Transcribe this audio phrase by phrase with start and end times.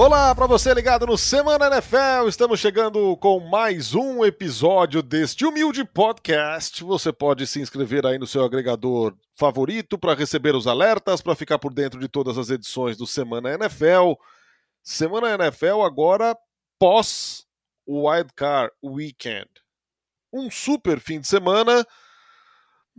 [0.00, 2.28] Olá para você ligado no Semana NFL.
[2.28, 6.84] Estamos chegando com mais um episódio deste humilde podcast.
[6.84, 11.58] Você pode se inscrever aí no seu agregador favorito para receber os alertas, para ficar
[11.58, 14.12] por dentro de todas as edições do Semana NFL.
[14.84, 16.38] Semana NFL agora
[16.78, 17.44] pós
[17.84, 19.50] Wildcard Weekend.
[20.32, 21.84] Um super fim de semana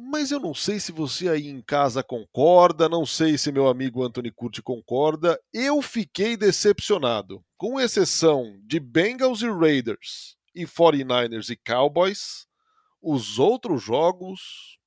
[0.01, 4.01] mas eu não sei se você aí em casa concorda, não sei se meu amigo
[4.01, 5.37] Anthony Curti concorda.
[5.53, 7.43] Eu fiquei decepcionado.
[7.57, 12.47] Com exceção de Bengals e Raiders e 49ers e Cowboys,
[13.01, 14.79] os outros jogos.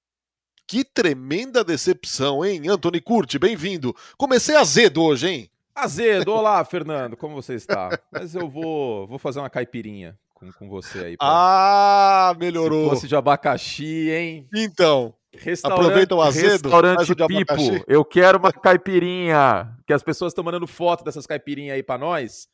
[0.66, 2.66] Que tremenda decepção, hein?
[2.66, 3.94] Anthony Curti, bem-vindo.
[4.16, 5.50] Comecei azedo hoje, hein?
[5.74, 8.00] Azedo, olá, Fernando, como você está?
[8.10, 11.16] Mas eu vou, vou fazer uma caipirinha com, com você aí.
[11.16, 11.26] Pra...
[11.28, 12.84] Ah, melhorou.
[12.84, 14.48] Se fosse de abacaxi, hein?
[14.54, 15.14] Então.
[15.62, 16.68] Aproveita o azedo.
[16.68, 17.84] Restaurante Pipo.
[17.86, 19.76] Eu quero uma caipirinha.
[19.86, 22.48] Que as pessoas estão mandando foto dessas caipirinhas aí para nós.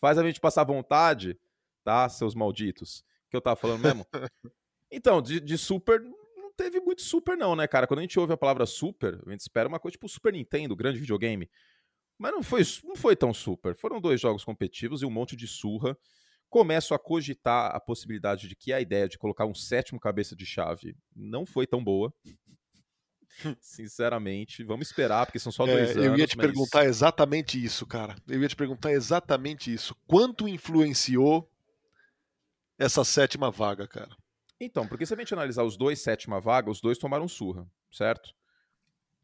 [0.00, 1.38] Faz a gente passar vontade,
[1.84, 3.04] tá, seus malditos?
[3.30, 4.04] Que eu tava falando mesmo.
[4.90, 7.86] então, de, de super não teve muito super não, né, cara?
[7.86, 10.76] Quando a gente ouve a palavra super, a gente espera uma coisa tipo Super Nintendo,
[10.76, 11.48] grande videogame.
[12.18, 13.74] Mas não foi, não foi tão super.
[13.74, 15.96] Foram dois jogos competitivos e um monte de surra
[16.54, 20.46] começo a cogitar a possibilidade de que a ideia de colocar um sétimo cabeça de
[20.46, 22.14] chave não foi tão boa.
[23.60, 26.04] Sinceramente, vamos esperar, porque são só dois é, anos.
[26.04, 26.46] Eu ia te mas...
[26.46, 28.14] perguntar exatamente isso, cara.
[28.28, 29.96] Eu ia te perguntar exatamente isso.
[30.06, 31.50] Quanto influenciou
[32.78, 34.16] essa sétima vaga, cara?
[34.60, 38.32] Então, porque se a gente analisar os dois sétima vaga, os dois tomaram surra, certo?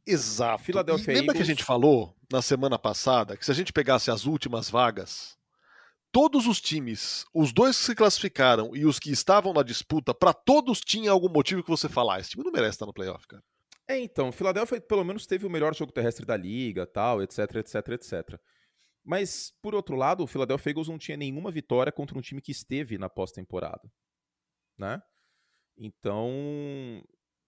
[0.05, 0.65] Exato.
[0.65, 1.37] Philadelphia lembra Eagles...
[1.37, 5.39] que a gente falou na semana passada que se a gente pegasse as últimas vagas,
[6.13, 10.33] todos os times, os dois que se classificaram e os que estavam na disputa, para
[10.33, 13.43] todos tinha algum motivo que você falar, esse time não merece estar no playoff, cara.
[13.89, 17.57] É, então, o Philadelphia pelo menos teve o melhor jogo terrestre da liga, tal, etc,
[17.57, 18.41] etc, etc.
[19.05, 22.53] Mas, por outro lado, o Philadelphia Eagles não tinha nenhuma vitória contra um time que
[22.53, 23.91] esteve na pós-temporada,
[24.79, 25.03] né?
[25.77, 27.03] Então,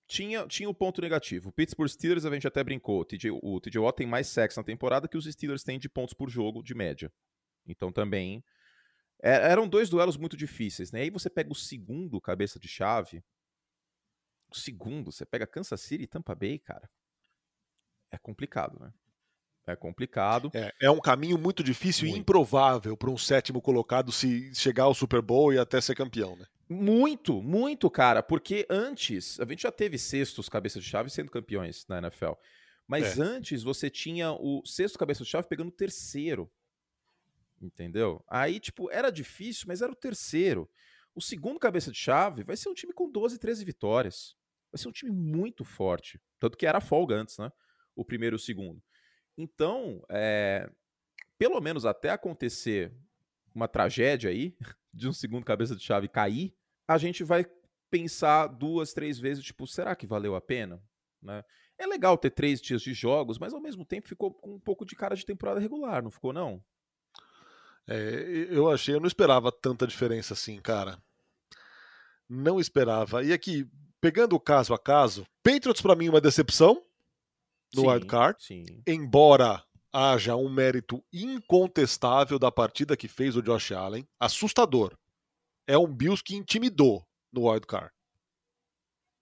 [0.09, 1.51] tinha, tinha o um ponto negativo.
[1.51, 4.59] O Pittsburgh Steelers, a gente até brincou, o TJ, o TJ Watt tem mais sexo
[4.59, 7.13] na temporada que os Steelers têm de pontos por jogo, de média.
[7.67, 8.45] Então também
[9.23, 11.03] é, eram dois duelos muito difíceis, né?
[11.03, 13.23] Aí você pega o segundo cabeça de chave,
[14.51, 16.89] o segundo, você pega Kansas City e Tampa Bay, cara.
[18.11, 18.93] É complicado, né?
[19.67, 20.51] É complicado.
[20.55, 22.17] É, é um caminho muito difícil muito.
[22.17, 26.37] e improvável para um sétimo colocado se chegar ao Super Bowl e até ser campeão,
[26.37, 26.45] né?
[26.69, 28.23] Muito, muito, cara.
[28.23, 32.33] Porque antes, a gente já teve sextos cabeças de chave sendo campeões na NFL.
[32.87, 33.23] Mas é.
[33.23, 36.51] antes você tinha o sexto cabeça de chave pegando o terceiro.
[37.63, 38.25] Entendeu?
[38.29, 40.69] Aí, tipo, era difícil, mas era o terceiro.
[41.15, 44.35] O segundo cabeça de chave vai ser um time com 12, 13 vitórias.
[44.73, 46.21] Vai ser um time muito forte.
[46.41, 47.53] Tanto que era folga antes, né?
[47.95, 48.83] O primeiro e o segundo.
[49.39, 50.69] Então, é,
[51.39, 52.93] pelo menos até acontecer
[53.55, 54.57] uma tragédia aí,
[54.93, 56.53] de um segundo cabeça de chave cair,
[56.89, 57.47] a gente vai
[57.91, 60.83] pensar duas, três vezes, tipo, será que valeu a pena?
[61.21, 61.45] Né?
[61.79, 64.85] É legal ter três dias de jogos, mas ao mesmo tempo ficou com um pouco
[64.85, 66.65] de cara de temporada regular, não ficou não?
[67.89, 70.99] É, eu achei, eu não esperava tanta diferença assim, cara.
[72.29, 73.23] Não esperava.
[73.25, 73.69] E aqui,
[74.01, 76.83] pegando o caso a caso, Patriots para mim uma decepção
[77.75, 78.39] no wild card,
[78.87, 79.63] embora
[79.93, 84.97] haja um mérito incontestável da partida que fez o Josh Allen, assustador.
[85.67, 87.93] É um Bills que intimidou no wild card.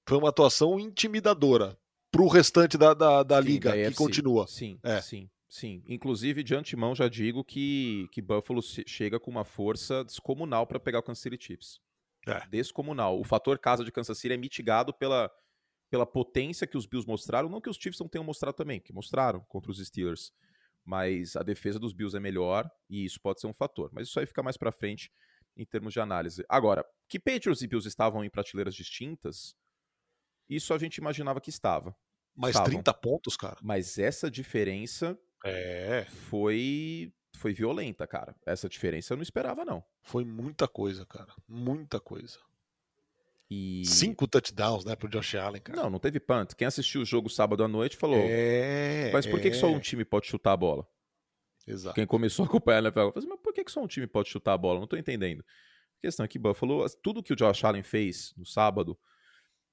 [0.09, 1.79] Foi uma atuação intimidadora
[2.11, 4.47] para o restante da, da, da sim, liga da que continua.
[4.47, 5.01] Sim, é.
[5.01, 5.31] sim.
[5.51, 10.79] Sim, inclusive de antemão já digo que, que Buffalo chega com uma força descomunal para
[10.79, 11.81] pegar o Kansas City Chiefs.
[12.25, 12.47] É.
[12.47, 13.19] Descomunal.
[13.19, 15.29] O fator casa de Kansas City é mitigado pela,
[15.91, 18.93] pela potência que os Bills mostraram, não que os Chiefs não tenham mostrado também, que
[18.93, 20.33] mostraram contra os Steelers.
[20.85, 23.91] Mas a defesa dos Bills é melhor e isso pode ser um fator.
[23.93, 25.11] Mas isso aí fica mais para frente
[25.57, 26.45] em termos de análise.
[26.49, 29.57] Agora, que Patriots e Bills estavam em prateleiras distintas,
[30.49, 31.93] isso a gente imaginava que estava.
[32.37, 32.71] Mais estavam.
[32.71, 33.59] 30 pontos, cara.
[33.61, 36.07] Mas essa diferença é.
[36.29, 38.35] Foi foi violenta, cara.
[38.45, 39.83] Essa diferença eu não esperava, não.
[40.03, 41.33] Foi muita coisa, cara.
[41.49, 42.39] Muita coisa.
[43.51, 43.83] E...
[43.85, 45.83] Cinco touchdowns, né, pro Josh Allen, cara.
[45.83, 46.55] Não, não teve punt.
[46.55, 48.25] Quem assistiu o jogo sábado à noite falou.
[48.29, 49.51] É, mas por que, é...
[49.51, 49.81] que só um é.
[49.81, 50.87] time pode chutar a bola?
[51.67, 51.95] Exato.
[51.95, 54.29] Quem começou a acompanhar a falou, assim, mas por que, que só um time pode
[54.29, 54.79] chutar a bola?
[54.79, 55.41] Não tô entendendo.
[55.41, 58.99] A questão é que Buffalo, tudo que o Josh Allen fez no sábado,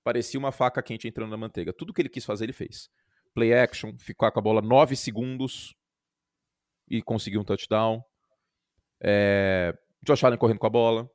[0.04, 1.74] parecia uma faca quente entrando na manteiga.
[1.74, 2.90] Tudo que ele quis fazer, ele fez
[3.38, 5.76] play action, ficar com a bola 9 segundos
[6.90, 8.04] e conseguir um touchdown.
[9.00, 11.08] É, Josh Allen correndo com a bola.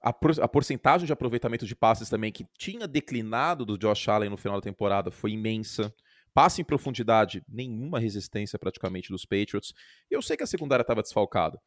[0.00, 4.30] A, por, a, porcentagem de aproveitamento de passes também que tinha declinado do Josh Allen
[4.30, 5.94] no final da temporada foi imensa.
[6.32, 9.74] Passa em profundidade, nenhuma resistência praticamente dos Patriots.
[10.10, 11.60] Eu sei que a secundária estava desfalcada.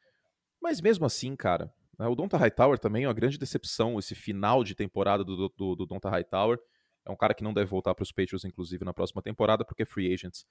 [0.59, 4.63] Mas mesmo assim, cara, né, o Donta Hightower também é uma grande decepção, esse final
[4.63, 6.57] de temporada do, do, do Donta Hightower.
[7.05, 9.85] É um cara que não deve voltar para os Patriots, inclusive, na próxima temporada, porque
[9.85, 10.45] free agents.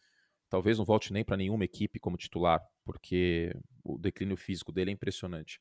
[0.48, 3.52] Talvez não volte nem para nenhuma equipe como titular, porque
[3.82, 5.60] o declínio físico dele é impressionante.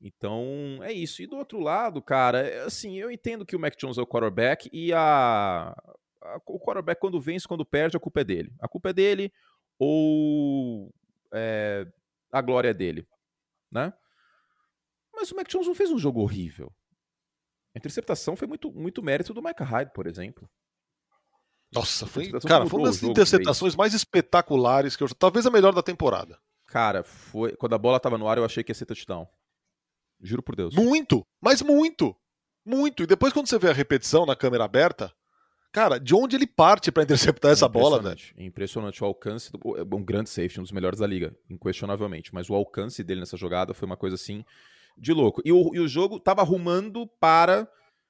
[0.00, 1.22] Então, é isso.
[1.22, 4.06] E do outro lado, cara, é assim, eu entendo que o Mac Jones é o
[4.06, 5.74] quarterback e a,
[6.22, 8.52] a, o quarterback, quando vence, quando perde, a culpa é dele.
[8.60, 9.32] A culpa é dele
[9.78, 10.92] ou
[11.32, 11.86] é,
[12.30, 13.06] a glória é dele,
[13.70, 13.92] né?
[15.12, 16.72] Mas o Mac Jones não fez um jogo horrível.
[17.74, 20.48] A interceptação foi muito, muito mérito do Micah Hyde, por exemplo.
[21.72, 25.82] Nossa, foi, cara, foi uma das interceptações mais espetaculares que eu talvez a melhor da
[25.82, 26.38] temporada.
[26.66, 29.26] Cara, foi quando a bola tava no ar eu achei que ia ser touchdown.
[30.20, 30.74] Juro por Deus.
[30.74, 32.16] Muito, mas muito.
[32.64, 33.02] Muito.
[33.02, 35.12] E depois quando você vê a repetição na câmera aberta,
[35.72, 38.20] cara, de onde ele parte para interceptar essa bola, velho?
[38.38, 42.54] Impressionante o alcance, do, um grande safety, um dos melhores da liga, inquestionavelmente, mas o
[42.54, 44.44] alcance dele nessa jogada foi uma coisa assim
[44.96, 45.42] de louco.
[45.44, 47.68] E o, e o jogo tava arrumando para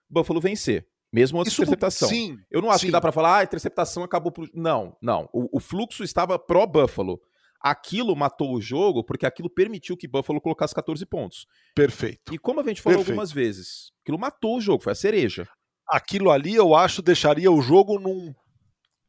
[0.09, 0.87] Buffalo vencer.
[1.13, 2.09] Mesmo antes Isso, interceptação.
[2.09, 2.87] Sim, Eu não acho sim.
[2.87, 4.49] que dá para falar, ah, a interceptação acabou pro...
[4.53, 5.29] Não, não.
[5.33, 7.21] O, o fluxo estava pró-Buffalo.
[7.61, 11.47] Aquilo matou o jogo porque aquilo permitiu que Buffalo colocasse 14 pontos.
[11.75, 12.35] Perfeito.
[12.35, 13.13] E como a gente falou Perfeito.
[13.13, 15.49] algumas vezes, aquilo matou o jogo, foi a cereja.
[15.89, 18.35] Aquilo ali eu acho deixaria o jogo num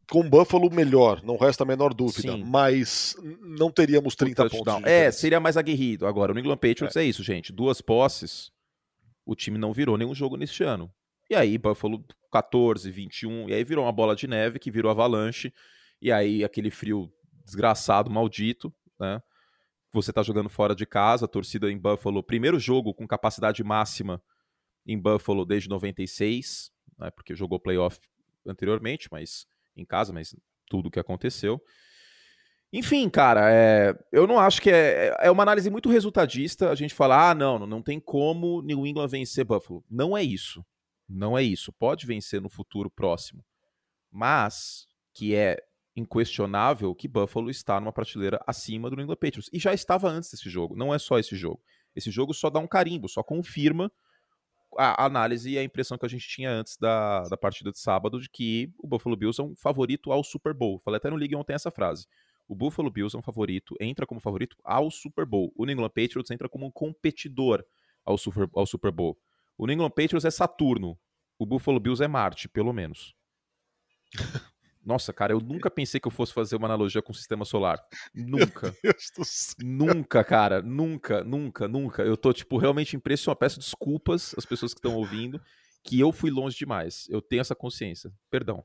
[0.09, 2.33] com Buffalo melhor, não resta a menor dúvida.
[2.33, 2.43] Sim.
[2.43, 4.83] Mas não teríamos 30 pontos.
[4.83, 6.05] É, seria mais aguerrido.
[6.05, 7.01] Agora, o New England Patriots é.
[7.01, 7.51] é isso, gente.
[7.51, 8.51] Duas posses,
[9.25, 10.91] o time não virou nenhum jogo neste ano.
[11.29, 15.53] E aí, Buffalo 14, 21, e aí virou uma bola de neve que virou avalanche,
[16.01, 17.11] e aí aquele frio
[17.43, 19.21] desgraçado, maldito, né?
[19.93, 24.21] Você tá jogando fora de casa, a torcida em Buffalo, primeiro jogo com capacidade máxima
[24.85, 27.09] em Buffalo desde 96, né?
[27.11, 27.97] Porque jogou playoff
[28.45, 30.35] anteriormente, mas em casa, mas
[30.67, 31.61] tudo que aconteceu.
[32.73, 36.93] Enfim, cara, é, eu não acho que é, é uma análise muito resultadista a gente
[36.93, 39.83] falar, ah, não, não tem como New England vencer Buffalo.
[39.89, 40.65] Não é isso.
[41.07, 41.71] Não é isso.
[41.71, 43.45] Pode vencer no futuro próximo.
[44.11, 45.57] Mas que é
[45.95, 49.49] inquestionável que Buffalo está numa prateleira acima do New England Patriots.
[49.53, 50.75] E já estava antes desse jogo.
[50.75, 51.61] Não é só esse jogo.
[51.95, 53.89] Esse jogo só dá um carimbo, só confirma
[54.77, 58.19] a análise e a impressão que a gente tinha antes da, da partida de sábado
[58.19, 60.79] de que o Buffalo Bills é um favorito ao Super Bowl.
[60.79, 62.07] Falei até no League ontem essa frase.
[62.47, 65.51] O Buffalo Bills é um favorito, entra como favorito ao Super Bowl.
[65.55, 67.63] O New England Patriots entra como um competidor
[68.05, 69.17] ao Super, ao Super Bowl.
[69.57, 70.97] O New England Patriots é Saturno.
[71.39, 73.15] O Buffalo Bills é Marte, pelo menos.
[74.85, 77.83] Nossa, cara, eu nunca pensei que eu fosse fazer uma analogia com o sistema solar.
[78.13, 78.75] Nunca.
[79.59, 80.61] Nunca, cara.
[80.61, 82.03] Nunca, nunca, nunca.
[82.03, 83.39] Eu tô, tipo, realmente impressionado.
[83.39, 85.41] Peço desculpas às pessoas que estão ouvindo,
[85.83, 87.07] que eu fui longe demais.
[87.09, 88.13] Eu tenho essa consciência.
[88.29, 88.63] Perdão.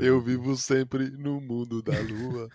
[0.00, 2.48] eu vivo sempre no mundo da lua.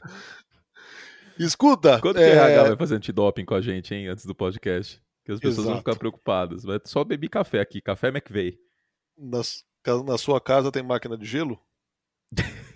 [1.37, 1.99] Escuta.
[1.99, 2.21] Quando é...
[2.21, 5.04] o RH vai fazer antidoping com a gente, hein, antes do podcast?
[5.25, 5.69] Que as pessoas Exato.
[5.69, 6.63] vão ficar preocupadas.
[6.63, 8.59] Vai só beber café aqui, café McVeigh.
[9.17, 11.59] Na sua casa tem máquina de gelo?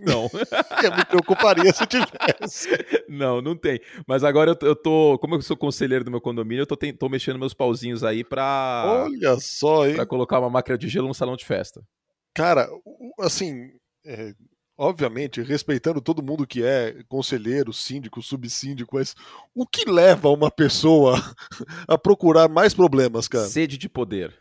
[0.00, 0.28] Não.
[0.82, 2.68] eu me preocuparia se tivesse.
[3.08, 3.80] Não, não tem.
[4.06, 5.18] Mas agora eu, eu tô.
[5.18, 8.24] Como eu sou conselheiro do meu condomínio, eu tô, tem, tô mexendo meus pauzinhos aí
[8.24, 9.04] pra.
[9.04, 9.96] Olha só, hein?
[9.96, 11.82] Pra colocar uma máquina de gelo no salão de festa.
[12.34, 12.68] Cara,
[13.20, 13.70] assim.
[14.06, 14.32] É,
[14.80, 19.14] obviamente, respeitando todo mundo que é conselheiro, síndico, subsíndico, mas
[19.54, 21.16] o que leva uma pessoa
[21.86, 23.44] a procurar mais problemas, cara?
[23.44, 24.34] Sede de poder.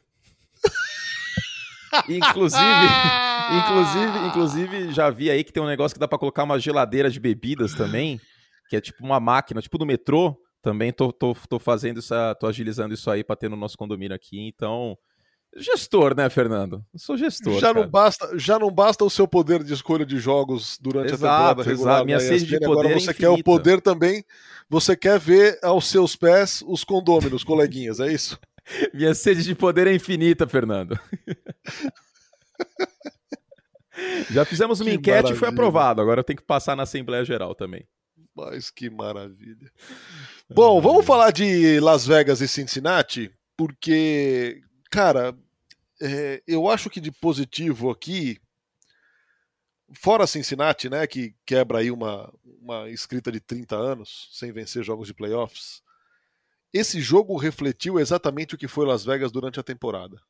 [2.08, 2.64] inclusive,
[3.60, 7.10] inclusive, inclusive, já vi aí que tem um negócio que dá para colocar uma geladeira
[7.12, 8.18] de bebidas também,
[8.70, 10.42] que é tipo uma máquina, tipo do metrô.
[10.62, 14.16] Também tô, tô, tô fazendo isso, tô agilizando isso aí para ter no nosso condomínio
[14.16, 14.98] aqui, então
[15.56, 16.86] Gestor, né, Fernando?
[16.94, 17.60] Eu sou gestor.
[17.60, 21.26] Já não, basta, já não basta o seu poder de escolha de jogos durante exato,
[21.26, 21.94] a temporada regular.
[21.96, 22.06] Exato.
[22.06, 24.24] Minha sede de poder Agora você é quer o poder também.
[24.70, 28.40] Você quer ver aos seus pés os condôminos, coleguinhas, é isso?
[28.94, 31.00] Minha sede de poder é infinita, Fernando.
[34.30, 35.36] já fizemos uma que enquete maravilha.
[35.36, 36.02] e foi aprovado.
[36.02, 37.88] Agora eu tenho que passar na Assembleia Geral também.
[38.36, 39.72] Mas que maravilha.
[40.50, 45.38] Bom, vamos falar de Las Vegas e Cincinnati, porque Cara,
[46.02, 48.40] é, eu acho que de positivo aqui,
[49.94, 55.08] fora Cincinnati, né, que quebra aí uma, uma escrita de 30 anos sem vencer jogos
[55.08, 55.84] de playoffs,
[56.74, 60.22] esse jogo refletiu exatamente o que foi Las Vegas durante a temporada.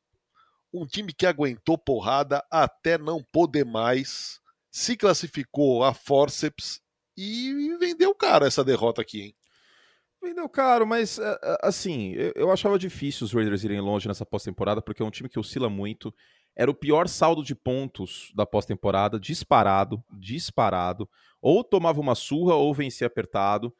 [0.72, 4.40] Um time que aguentou porrada até não poder mais,
[4.70, 6.80] se classificou a forceps
[7.16, 9.36] e vendeu cara essa derrota aqui, hein?
[10.22, 11.18] Vendeu caro, mas
[11.62, 15.38] assim, eu achava difícil os Raiders irem longe nessa pós-temporada, porque é um time que
[15.38, 16.14] oscila muito.
[16.54, 21.08] Era o pior saldo de pontos da pós-temporada, disparado, disparado.
[21.40, 23.74] Ou tomava uma surra ou vencia apertado.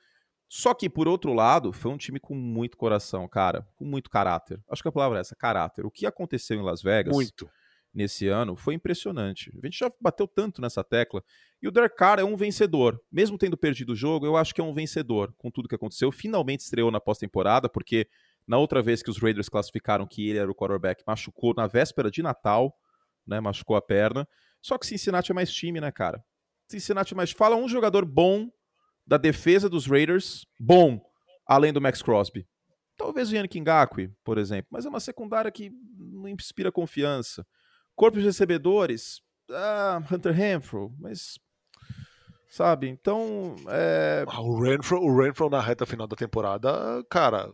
[0.49, 4.61] Só que, por outro lado, foi um time com muito coração, cara, com muito caráter.
[4.69, 5.85] Acho que a palavra é essa, caráter.
[5.85, 7.51] O que aconteceu em Las Vegas muito.
[7.93, 9.51] Nesse ano foi impressionante.
[9.63, 11.23] A gente já bateu tanto nessa tecla.
[11.61, 13.01] E o Derek Carr é um vencedor.
[13.11, 16.11] Mesmo tendo perdido o jogo, eu acho que é um vencedor com tudo que aconteceu.
[16.13, 18.09] Finalmente estreou na pós-temporada, porque
[18.47, 22.11] na outra vez que os Raiders classificaram que ele era o quarterback, machucou na véspera
[22.11, 22.75] de Natal,
[23.27, 23.41] né?
[23.41, 24.27] Machucou a perna.
[24.63, 26.23] Só que Cincinnati é mais time, né, cara?
[26.69, 27.31] Cincinnati é mais.
[27.31, 28.51] Fala um jogador bom
[29.07, 31.01] da defesa dos Raiders, bom,
[31.47, 32.47] além do Max Crosby.
[32.97, 37.47] Talvez o Yannick Ngakwe, por exemplo, mas é uma secundária que não inspira confiança.
[38.01, 41.39] Corpo de recebedores, ah, Hunter Renfro, mas
[42.49, 42.89] sabe?
[42.89, 44.25] Então, é...
[44.27, 47.53] Ah, o Renfro, o Renfro na reta final da temporada, cara,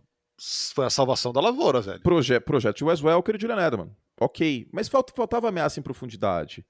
[0.72, 2.00] foi a salvação da lavoura, velho.
[2.00, 3.90] Proje projeto de Wes Welker e Julian Edelman.
[4.20, 6.64] Ok, mas faltava ameaça em profundidade.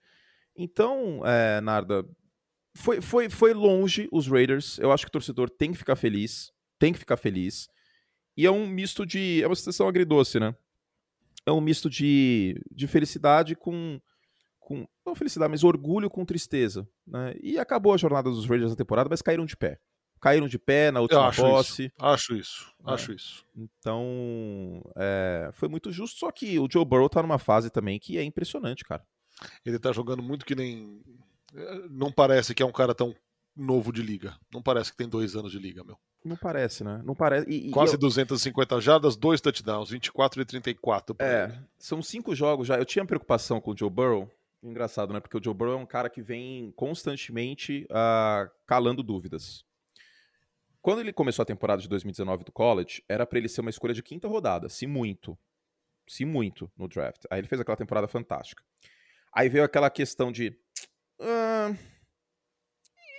[0.56, 2.02] Então, é, Narda,
[2.74, 4.78] foi, foi, foi longe os Raiders.
[4.78, 6.50] Eu acho que o torcedor tem que ficar feliz.
[6.78, 7.68] Tem que ficar feliz.
[8.38, 9.42] E é um misto de.
[9.42, 10.56] É uma situação agridoce, né?
[11.46, 14.00] É um misto de, de felicidade com,
[14.58, 14.86] com.
[15.06, 16.86] Não felicidade, mas orgulho com tristeza.
[17.06, 17.34] Né?
[17.40, 19.78] E acabou a jornada dos Raiders na temporada, mas caíram de pé
[20.20, 21.84] caíram de pé na última acho posse.
[21.84, 22.92] Isso, acho isso, é.
[22.92, 23.46] acho isso.
[23.54, 28.18] Então, é, foi muito justo, só que o Joe Burrow tá numa fase também que
[28.18, 29.04] é impressionante, cara.
[29.64, 31.02] Ele tá jogando muito que nem.
[31.90, 33.14] Não parece que é um cara tão
[33.54, 34.36] novo de liga.
[34.52, 35.98] Não parece que tem dois anos de liga, meu.
[36.26, 37.00] Não parece, né?
[37.04, 37.48] Não parece.
[37.48, 38.00] E, Quase e eu...
[38.00, 41.16] 250 jardas, dois touchdowns, 24 e 34.
[41.20, 41.54] É, ele.
[41.78, 42.76] são cinco jogos já.
[42.76, 44.28] Eu tinha preocupação com o Joe Burrow.
[44.62, 45.20] Engraçado, né?
[45.20, 49.64] Porque o Joe Burrow é um cara que vem constantemente uh, calando dúvidas.
[50.82, 53.94] Quando ele começou a temporada de 2019 do college, era para ele ser uma escolha
[53.94, 55.38] de quinta rodada, se muito.
[56.08, 57.22] Se muito no draft.
[57.30, 58.62] Aí ele fez aquela temporada fantástica.
[59.32, 60.56] Aí veio aquela questão de.
[61.20, 61.74] Ah,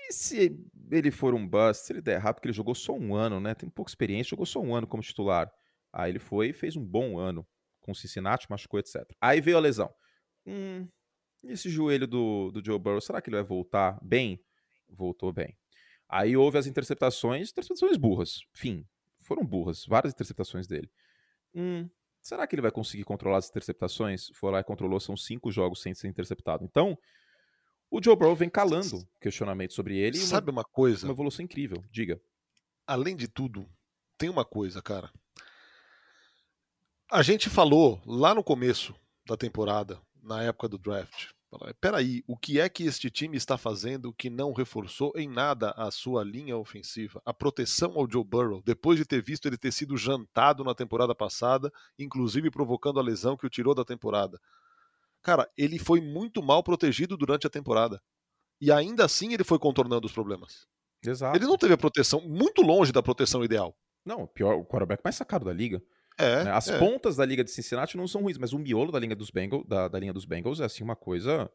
[0.10, 0.58] e se
[0.90, 3.54] ele for um bust, se ele der errado, porque ele jogou só um ano, né?
[3.54, 5.52] Tem pouca experiência, jogou só um ano como titular.
[5.92, 7.46] Aí ele foi e fez um bom ano
[7.82, 9.04] com Cincinnati, machucou, etc.
[9.20, 9.94] Aí veio a lesão.
[10.46, 10.88] Hum,
[11.44, 14.42] esse joelho do, do Joe Burrow, será que ele vai voltar bem?
[14.90, 15.58] Voltou bem.
[16.08, 18.40] Aí houve as interceptações, interceptações burras.
[18.54, 18.86] Fim,
[19.20, 20.90] foram burras, várias interceptações dele.
[21.54, 21.90] Hum,
[22.22, 24.30] será que ele vai conseguir controlar as interceptações?
[24.34, 26.64] Foi lá e controlou, são cinco jogos sem ser interceptado.
[26.64, 26.98] Então,
[27.90, 30.18] o Joe Burrow vem calando questionamentos sobre ele.
[30.18, 31.06] Sabe uma, uma coisa?
[31.06, 32.22] Uma evolução incrível, diga.
[32.86, 33.70] Além de tudo,
[34.18, 35.12] tem uma coisa, cara.
[37.12, 38.94] A gente falou lá no começo
[39.26, 41.30] da temporada, na época do draft,
[41.80, 45.90] Peraí, o que é que este time está fazendo que não reforçou em nada a
[45.90, 47.22] sua linha ofensiva?
[47.26, 51.16] A proteção ao Joe Burrow, depois de ter visto ele ter sido jantado na temporada
[51.16, 54.40] passada, inclusive provocando a lesão que o tirou da temporada.
[55.24, 58.02] Cara, ele foi muito mal protegido durante a temporada.
[58.60, 60.66] E ainda assim ele foi contornando os problemas.
[61.06, 61.38] Exato.
[61.38, 63.78] Ele não teve a proteção, muito longe da proteção ideal.
[64.06, 65.82] Não, pior, o quarterback mais sacado da liga.
[66.18, 66.52] É, né?
[66.52, 66.80] As é.
[66.80, 69.66] pontas da liga de Cincinnati não são ruins, mas o miolo da linha dos Bengals,
[69.68, 71.50] da, da linha dos Bengals é assim uma coisa,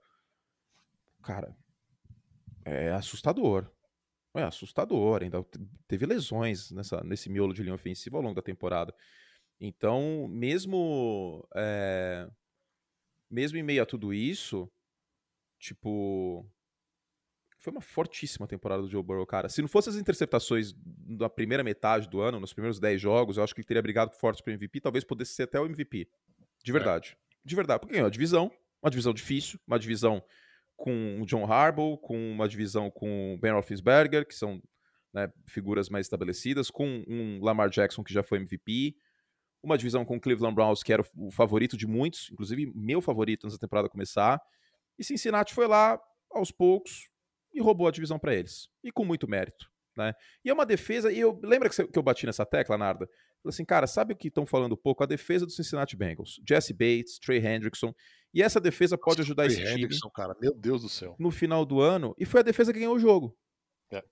[1.22, 1.56] cara,
[2.64, 3.68] é assustador.
[4.34, 5.44] É assustador, ainda
[5.86, 8.94] teve lesões nessa, nesse miolo de linha ofensiva ao longo da temporada.
[9.60, 12.26] Então, mesmo é,
[13.32, 14.70] mesmo em meio a tudo isso,
[15.58, 16.46] tipo,
[17.58, 19.48] foi uma fortíssima temporada do Joe Burrow, cara.
[19.48, 23.42] Se não fosse as interceptações da primeira metade do ano, nos primeiros 10 jogos, eu
[23.42, 26.08] acho que ele teria brigado forte para MVP, talvez pudesse ser até o MVP.
[26.62, 26.74] De é.
[26.74, 27.16] verdade.
[27.16, 27.36] É.
[27.44, 27.80] De verdade.
[27.80, 30.22] Porque ganhou a divisão, uma divisão difícil, uma divisão
[30.76, 34.60] com o John Harbaugh, com uma divisão com o Ben Roethlisberger, que são
[35.14, 38.96] né, figuras mais estabelecidas, com um Lamar Jackson que já foi MVP,
[39.62, 43.46] uma divisão com o Cleveland Browns, que era o favorito de muitos, inclusive meu favorito
[43.46, 44.40] antes da temporada começar,
[44.98, 46.00] e Cincinnati foi lá
[46.30, 47.08] aos poucos,
[47.54, 48.68] e roubou a divisão para eles.
[48.82, 49.70] E com muito mérito.
[49.96, 50.14] Né?
[50.44, 53.06] E é uma defesa, e eu lembra que, que eu bati nessa tecla, Narda?
[53.42, 55.02] Falei assim, cara, sabe o que estão falando pouco?
[55.02, 56.40] A defesa do Cincinnati Bengals.
[56.48, 57.92] Jesse Bates, Trey Hendrickson.
[58.32, 60.12] E essa defesa pode ajudar Trey esse Hendrickson, time.
[60.14, 61.16] cara, meu Deus do céu.
[61.18, 62.14] No final do ano.
[62.18, 63.36] E foi a defesa que ganhou o jogo.
[63.90, 64.02] É.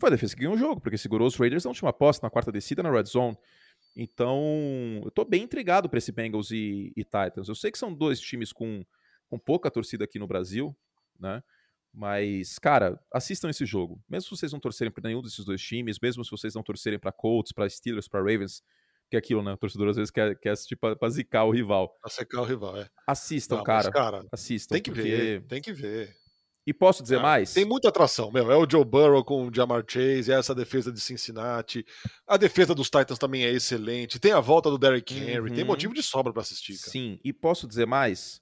[0.00, 2.30] Foi a defesa que ganhou o jogo, porque segurou os Raiders na última posse, na
[2.30, 3.36] quarta descida na Red Zone.
[3.96, 7.48] Então, eu tô bem intrigado para esse Bengals e, e, Titans.
[7.48, 8.84] Eu sei que são dois times com,
[9.26, 10.76] com pouca torcida aqui no Brasil,
[11.18, 11.42] né?
[11.94, 13.98] Mas, cara, assistam esse jogo.
[14.06, 16.98] Mesmo se vocês não torcerem para nenhum desses dois times, mesmo se vocês não torcerem
[16.98, 18.62] para Colts, para Steelers, para Ravens,
[19.08, 19.54] que é aquilo, né?
[19.54, 21.96] O torcedor às vezes quer, quer assistir pra, pra zicar o rival.
[22.02, 22.90] Pra secar o rival, é.
[23.06, 23.90] Assistam, não, cara.
[23.90, 24.26] cara.
[24.30, 24.74] Assistam.
[24.74, 25.08] Tem que porque...
[25.08, 26.14] ver, tem que ver.
[26.66, 27.54] E posso dizer é, mais?
[27.54, 28.50] Tem muita atração, meu.
[28.50, 31.86] É o Joe Burrow com o Jamar Chase, é essa defesa de Cincinnati.
[32.26, 34.18] A defesa dos Titans também é excelente.
[34.18, 35.50] Tem a volta do Derrick Henry.
[35.50, 35.54] Uhum.
[35.54, 36.76] Tem motivo de sobra para assistir.
[36.76, 36.90] Cara.
[36.90, 38.40] Sim, e posso dizer mais?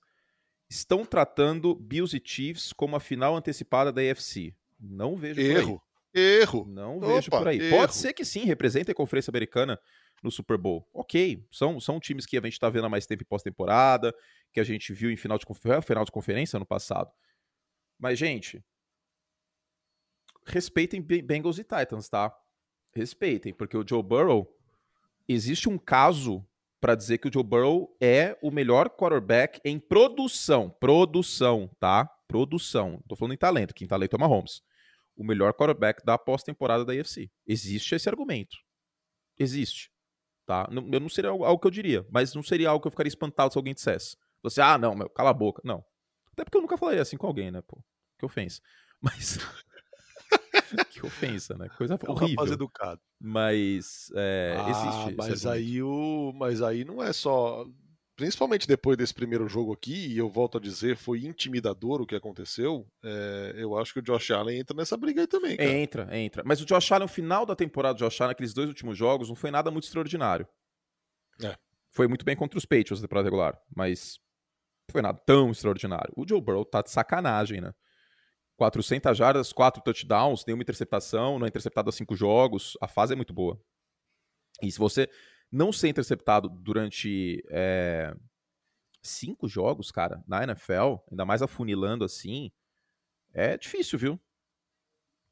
[0.71, 4.55] Estão tratando Bills e Chiefs como a final antecipada da AFC.
[4.81, 5.83] Não vejo Erro.
[6.15, 6.67] Erro.
[6.67, 7.61] Não Opa, vejo por aí.
[7.61, 7.77] Erro.
[7.77, 9.79] Pode ser que sim, represente a Conferência Americana
[10.23, 10.89] no Super Bowl.
[10.95, 14.15] Ok, são, são times que a gente está vendo há mais tempo em pós-temporada,
[14.51, 15.45] que a gente viu em final de,
[15.83, 17.11] final de conferência ano passado.
[18.05, 18.63] Mas, gente,
[20.45, 22.37] respeitem Bengals e Titans, tá?
[22.95, 24.47] Respeitem, porque o Joe Burrow,
[25.27, 26.47] existe um caso
[26.83, 30.69] para dizer que o Joe Burrow é o melhor quarterback em produção.
[30.69, 32.05] Produção, tá?
[32.29, 33.03] Produção.
[33.09, 34.61] Tô falando em talento, quem talento é o Mahomes.
[35.17, 37.31] O melhor quarterback da pós-temporada da UFC.
[37.47, 38.59] Existe esse argumento.
[39.39, 39.91] Existe.
[40.45, 40.69] Tá?
[40.71, 43.09] Não, eu não seria algo que eu diria, mas não seria algo que eu ficaria
[43.09, 44.15] espantado se alguém dissesse.
[44.43, 45.63] Você, ah, não, meu, cala a boca.
[45.65, 45.83] Não.
[46.35, 47.83] Até porque eu nunca falei assim com alguém, né, pô?
[48.25, 48.61] Que ofensa.
[49.01, 49.39] Mas.
[50.91, 51.69] que ofensa, né?
[51.77, 52.37] Coisa é um horrível.
[52.37, 53.01] Rapaz educado.
[53.21, 55.15] Mas é, ah, existe.
[55.17, 57.67] Mas aí o, mas aí não é só,
[58.17, 62.15] principalmente depois desse primeiro jogo aqui, e eu volto a dizer, foi intimidador o que
[62.15, 62.87] aconteceu.
[63.03, 65.57] É, eu acho que o Josh Allen entra nessa briga aí também.
[65.57, 65.71] Cara.
[65.71, 66.43] Entra, entra.
[66.45, 69.29] Mas o Josh Allen, no final da temporada do Josh Allen, aqueles dois últimos jogos,
[69.29, 70.47] não foi nada muito extraordinário.
[71.43, 71.57] É.
[71.91, 74.19] Foi muito bem contra os Patriots na temporada regular, mas
[74.91, 76.13] foi nada tão extraordinário.
[76.17, 77.73] O Joe Burrow tá de sacanagem, né?
[78.57, 82.77] 400 jardas, 4 touchdowns, nenhuma interceptação, não é interceptado há 5 jogos.
[82.81, 83.61] A fase é muito boa.
[84.63, 85.09] E se você
[85.51, 88.15] não ser interceptado durante é,
[89.03, 92.51] cinco jogos, cara, na NFL, ainda mais afunilando assim,
[93.33, 94.21] é difícil, viu?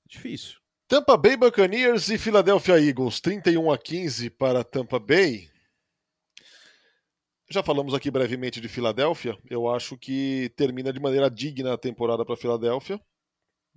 [0.06, 0.60] Difícil.
[0.86, 5.50] Tampa Bay Buccaneers e Philadelphia Eagles, 31 a 15 para Tampa Bay.
[7.48, 9.38] Já falamos aqui brevemente de Filadélfia.
[9.48, 13.00] Eu acho que termina de maneira digna a temporada para Filadélfia.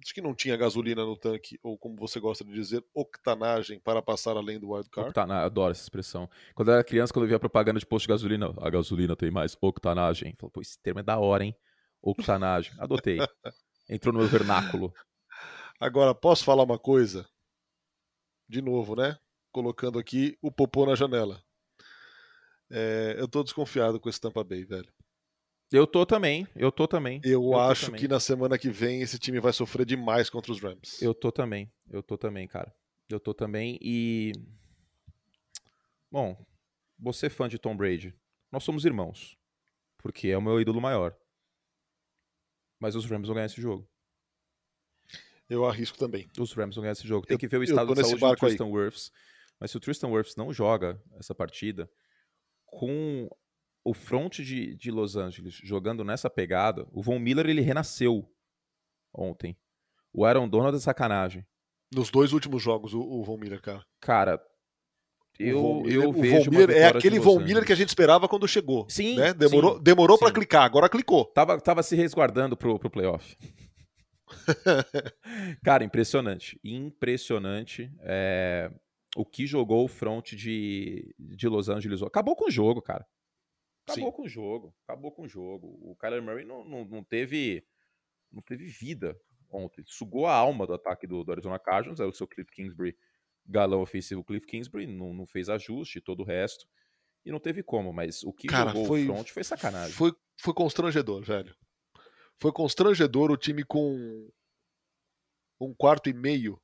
[0.04, 4.02] Acho que não tinha gasolina no tanque, ou como você gosta de dizer, octanagem para
[4.02, 5.10] passar além do wildcard.
[5.10, 6.30] Octanagem, adoro essa expressão.
[6.54, 9.32] Quando eu era criança, quando eu via propaganda de posto de gasolina, a gasolina tem
[9.32, 10.36] mais octanagem.
[10.38, 11.56] Falei, pô, esse termo é da hora, hein?
[12.02, 12.74] Octanagem.
[12.78, 13.20] Adotei.
[13.90, 14.94] Entrou no meu vernáculo.
[15.80, 17.28] Agora, posso falar uma coisa?
[18.48, 19.18] De novo, né?
[19.52, 21.42] Colocando aqui o popô na janela.
[22.70, 24.92] É, eu tô desconfiado com esse Tampa Bay, velho.
[25.76, 27.20] Eu tô também, eu tô também.
[27.22, 28.00] Eu, eu acho também.
[28.00, 31.02] que na semana que vem esse time vai sofrer demais contra os Rams.
[31.02, 32.74] Eu tô também, eu tô também, cara.
[33.10, 34.32] Eu tô também e.
[36.10, 36.38] Bom,
[36.98, 38.16] você fã de Tom Brady.
[38.50, 39.38] Nós somos irmãos.
[39.98, 41.14] Porque é o meu ídolo maior.
[42.80, 43.86] Mas os Rams vão ganhar esse jogo.
[45.50, 46.30] Eu arrisco também.
[46.40, 47.28] Os Rams vão ganhar esse jogo.
[47.28, 49.12] Tem eu, que ver o estado de saúde do Tristan Wirfs.
[49.60, 51.90] Mas se o Tristan Wirfs não joga essa partida,
[52.66, 53.30] com
[53.86, 58.28] o front de, de Los Angeles jogando nessa pegada, o Von Miller ele renasceu
[59.14, 59.56] ontem.
[60.12, 61.46] O Aaron Donald é sacanagem.
[61.94, 63.86] Nos dois últimos jogos, o, o Von Miller, cara.
[64.02, 64.42] Cara,
[65.38, 66.50] eu, eu vejo.
[66.50, 68.88] Miller é aquele Von Miller que a gente esperava quando chegou.
[68.90, 69.18] Sim.
[69.18, 69.34] Né?
[69.34, 71.26] Demorou, sim, demorou para clicar, agora clicou.
[71.26, 73.38] Tava, tava se resguardando pro, pro playoff.
[75.64, 76.60] cara, impressionante.
[76.64, 77.92] Impressionante.
[78.00, 78.72] É,
[79.16, 82.02] o que jogou o front de, de Los Angeles.
[82.02, 83.06] Acabou com o jogo, cara.
[83.88, 84.16] Acabou Sim.
[84.16, 84.76] com o jogo.
[84.84, 85.78] Acabou com o jogo.
[85.82, 87.64] O Kyler Murray não, não, não, teve
[88.32, 89.20] não teve vida
[89.50, 89.84] ontem.
[89.86, 92.00] Sugou a alma do ataque do, do Arizona Cardinals.
[92.00, 92.98] Era o seu Cliff Kingsbury,
[93.46, 94.88] galão ofensivo Cliff Kingsbury.
[94.88, 96.68] Não, não fez ajuste, todo o resto.
[97.24, 97.94] E não teve como.
[97.94, 99.94] Mas o que Cara, jogou foi, o front foi sacanagem.
[99.94, 101.56] Foi, foi constrangedor, velho.
[102.40, 104.30] Foi constrangedor o time com
[105.60, 106.60] um quarto e meio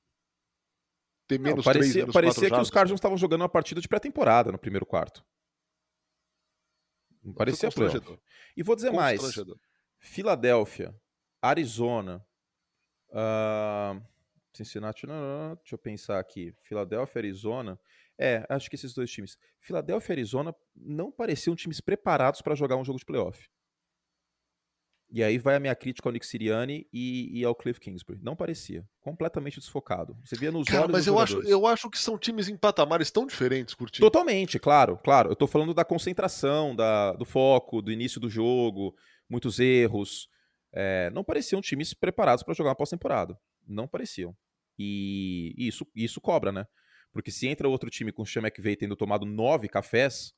[1.28, 4.52] ter menos não, parecia, três parecia que os Cardinals estavam jogando uma partida de pré-temporada
[4.52, 5.24] no primeiro quarto.
[7.36, 8.20] Parecia playoff.
[8.56, 9.22] E vou dizer mais.
[10.00, 10.96] Filadélfia,
[11.42, 12.26] Arizona,
[13.10, 14.02] uh,
[14.54, 16.54] Cincinnati, não, não, não, deixa eu pensar aqui.
[16.62, 17.80] Filadélfia, Arizona.
[18.18, 19.38] É, acho que esses dois times.
[19.60, 23.50] Filadélfia e Arizona não pareciam times preparados para jogar um jogo de playoff.
[25.14, 28.20] E aí vai a minha crítica ao Nick Sirianni e, e, ao Cliff Kingsbury.
[28.24, 28.88] Não parecia.
[29.02, 30.18] Completamente desfocado.
[30.24, 33.12] Você via nos Cara, olhos mas eu acho, eu acho que são times em patamares
[33.12, 34.10] tão diferentes, Curtinho.
[34.10, 35.30] Totalmente, claro, claro.
[35.30, 38.96] Eu tô falando da concentração, da, do foco, do início do jogo,
[39.30, 40.30] muitos erros.
[40.72, 43.38] É, não pareciam times preparados para jogar uma pós-temporada.
[43.68, 44.34] Não pareciam.
[44.80, 46.66] E, e isso, isso cobra, né?
[47.12, 50.34] Porque se entra outro time com o Sean McVay tendo tomado nove cafés,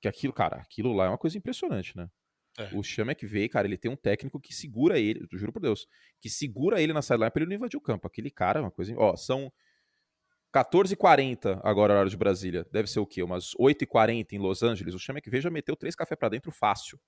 [0.00, 2.08] que aquilo, cara, aquilo lá é uma coisa impressionante, né?
[2.58, 2.70] É.
[2.72, 5.88] O Sean McVay, cara, ele tem um técnico que segura ele, eu juro por Deus,
[6.20, 8.06] que segura ele na sideline pra ele não invadir o campo.
[8.06, 8.94] Aquele cara é uma coisa.
[8.96, 9.52] Ó, são
[10.54, 12.64] 14h40 agora, horário de Brasília.
[12.70, 13.22] Deve ser o quê?
[13.22, 14.94] Umas 8h40 em Los Angeles.
[14.94, 16.98] O Sean McVay já meteu três cafés para dentro fácil.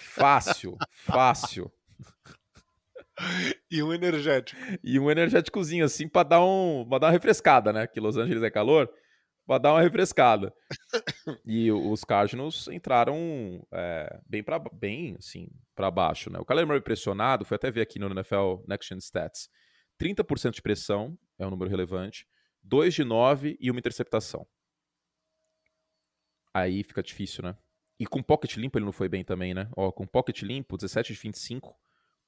[0.00, 1.72] fácil, fácil.
[3.70, 4.60] E um energético.
[4.82, 7.86] E um energéticozinho, assim, pra dar, um, pra dar uma refrescada, né?
[7.86, 8.88] Que Los Angeles é calor,
[9.48, 10.54] pra dar uma refrescada.
[11.46, 16.38] e os Cardinals entraram é, bem, pra, bem, assim, pra baixo, né?
[16.38, 19.48] O Kyler Murray pressionado, foi até ver aqui no NFL Next Gen Stats.
[19.98, 22.26] 30% de pressão, é um número relevante.
[22.62, 24.46] 2 de 9 e uma interceptação.
[26.52, 27.56] Aí fica difícil, né?
[27.98, 29.70] E com pocket limpo ele não foi bem também, né?
[29.74, 31.74] Ó, com pocket limpo, 17 de 25,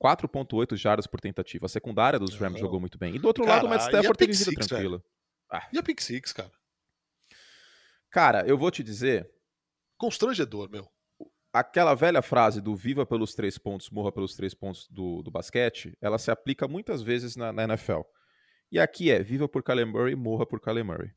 [0.03, 1.67] 4.8 jardas por tentativa.
[1.67, 2.61] A secundária dos Rams oh.
[2.61, 3.15] jogou muito bem.
[3.15, 5.05] E do outro cara, lado, o Matt Stafford teve vida tranquila.
[5.53, 5.69] Ah.
[5.71, 6.51] E a pick six, cara?
[8.11, 9.31] Cara, eu vou te dizer...
[9.97, 10.89] Constrangedor, meu.
[11.53, 15.97] Aquela velha frase do viva pelos três pontos, morra pelos três pontos do, do basquete,
[16.01, 18.01] ela se aplica muitas vezes na, na NFL.
[18.73, 21.11] E aqui é viva por Kyler Murray, morra por Kyler Murray.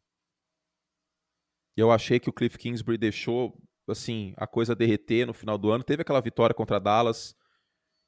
[1.78, 5.84] Eu achei que o Cliff Kingsbury deixou assim a coisa derreter no final do ano.
[5.84, 7.36] Teve aquela vitória contra Dallas,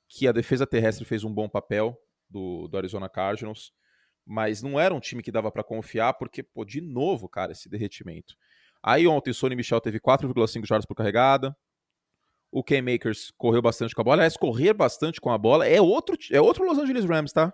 [0.09, 1.97] que a defesa terrestre fez um bom papel
[2.29, 3.71] do, do Arizona Cardinals,
[4.25, 7.69] mas não era um time que dava para confiar, porque, pô, de novo, cara, esse
[7.69, 8.35] derretimento.
[8.85, 11.57] Aí ontem o Sonny Michel teve 4,5 jardas por carregada.
[12.51, 14.17] O Ken Makers correu bastante com a bola.
[14.17, 17.51] Aliás, correr bastante com a bola é outro, é outro Los Angeles Rams, tá?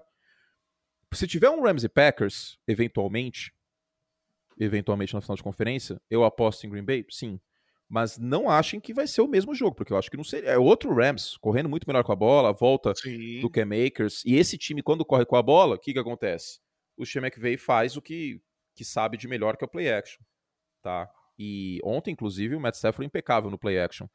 [1.14, 3.54] Se tiver um Rams e Packers, eventualmente,
[4.60, 7.06] eventualmente na final de conferência, eu aposto em Green Bay?
[7.10, 7.40] Sim.
[7.88, 10.50] Mas não achem que vai ser o mesmo jogo, porque eu acho que não seria.
[10.50, 13.40] É outro Rams, correndo muito melhor com a bola, volta Sim.
[13.40, 14.22] do Cam Makers.
[14.26, 16.60] E esse time, quando corre com a bola, o que, que acontece?
[16.98, 18.42] O Sean McVay faz o que,
[18.76, 20.22] que sabe de melhor, que é o play action.
[20.82, 21.10] Tá?
[21.38, 24.08] E ontem, inclusive, o Matt Stafford impecável no play action.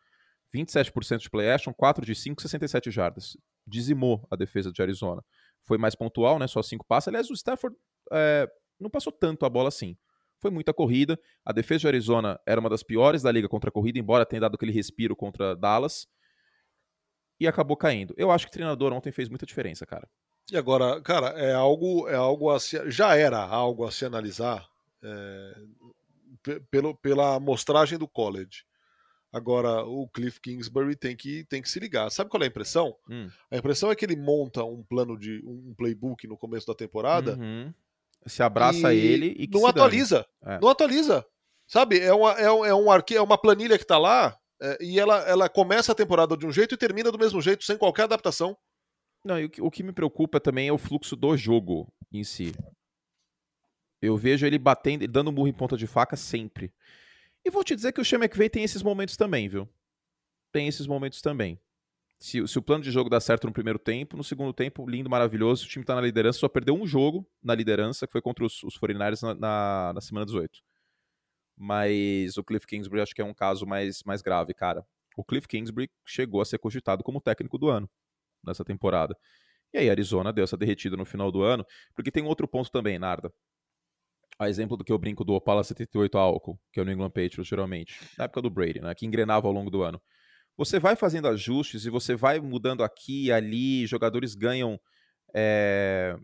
[0.55, 3.37] 27% de play action, 4 de 5, 67 jardas.
[3.67, 5.23] Dizimou a defesa de Arizona
[5.67, 6.47] foi mais pontual, né?
[6.47, 7.09] Só cinco passes.
[7.09, 7.77] Aliás, o Stafford
[8.13, 8.49] é,
[8.81, 9.97] não passou tanto a bola assim.
[10.41, 11.19] Foi muita corrida.
[11.45, 14.41] A defesa de Arizona era uma das piores da liga contra a corrida, embora tenha
[14.41, 16.07] dado aquele respiro contra Dallas.
[17.41, 18.15] E acabou caindo.
[18.17, 20.09] Eu acho que o treinador ontem fez muita diferença, cara.
[20.51, 24.69] E agora, cara, é algo, é algo a se, já era algo a se analisar
[25.03, 25.57] é,
[26.71, 28.65] pelo, pela amostragem do college.
[29.33, 32.11] Agora, o Cliff Kingsbury tem que, tem que se ligar.
[32.11, 32.97] Sabe qual é a impressão?
[33.11, 33.29] Hum.
[33.51, 37.37] A impressão é que ele monta um plano de um playbook no começo da temporada.
[37.37, 37.73] Uhum.
[38.27, 40.27] Se abraça e ele e não atualiza.
[40.45, 40.59] É.
[40.59, 41.25] Não atualiza.
[41.67, 42.01] Sabe?
[42.01, 45.19] É uma, é, é, um arqui, é uma planilha que está lá é, e ela,
[45.29, 48.57] ela começa a temporada de um jeito e termina do mesmo jeito, sem qualquer adaptação.
[49.25, 52.55] Não, o que, o que me preocupa também é o fluxo do jogo em si.
[54.01, 56.73] Eu vejo ele batendo, dando murro em ponta de faca sempre.
[57.45, 59.69] E vou te dizer que o Sean McVay tem esses momentos também, viu?
[60.53, 61.59] Tem esses momentos também.
[62.19, 65.09] Se, se, o plano de jogo dá certo no primeiro tempo, no segundo tempo, lindo,
[65.09, 68.45] maravilhoso, o time tá na liderança, só perdeu um jogo na liderança, que foi contra
[68.45, 70.61] os, os 49ers na, na, na, semana 18.
[71.57, 74.85] Mas o Cliff Kingsbury acho que é um caso mais, mais grave, cara.
[75.17, 77.89] O Cliff Kingsbury chegou a ser cogitado como técnico do ano
[78.43, 79.17] nessa temporada.
[79.73, 82.99] E aí, Arizona deu essa derretida no final do ano, porque tem outro ponto também,
[82.99, 83.33] Narda
[84.38, 87.11] a exemplo do que eu brinco do Opala 78 álcool, que é o New England
[87.11, 90.01] Patriots geralmente, na época do Brady, né, que engrenava ao longo do ano.
[90.57, 94.81] Você vai fazendo ajustes e você vai mudando aqui ali, jogadores ganham,
[95.35, 96.16] é,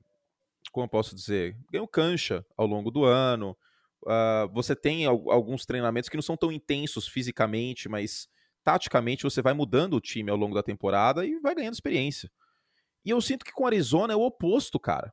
[0.70, 3.56] como eu posso dizer, ganham cancha ao longo do ano.
[4.04, 8.26] Uh, você tem alguns treinamentos que não são tão intensos fisicamente, mas
[8.64, 12.30] taticamente você vai mudando o time ao longo da temporada e vai ganhando experiência.
[13.04, 15.12] E eu sinto que com Arizona é o oposto, cara.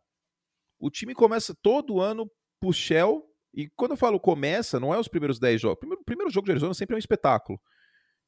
[0.79, 2.29] O time começa todo ano
[2.59, 3.25] pro Shell.
[3.53, 5.77] E quando eu falo começa, não é os primeiros 10 jogos.
[5.77, 7.59] O primeiro, primeiro jogo de Arizona sempre é um espetáculo.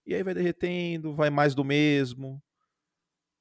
[0.06, 2.41] E aí vai derretendo, vai mais do mesmo.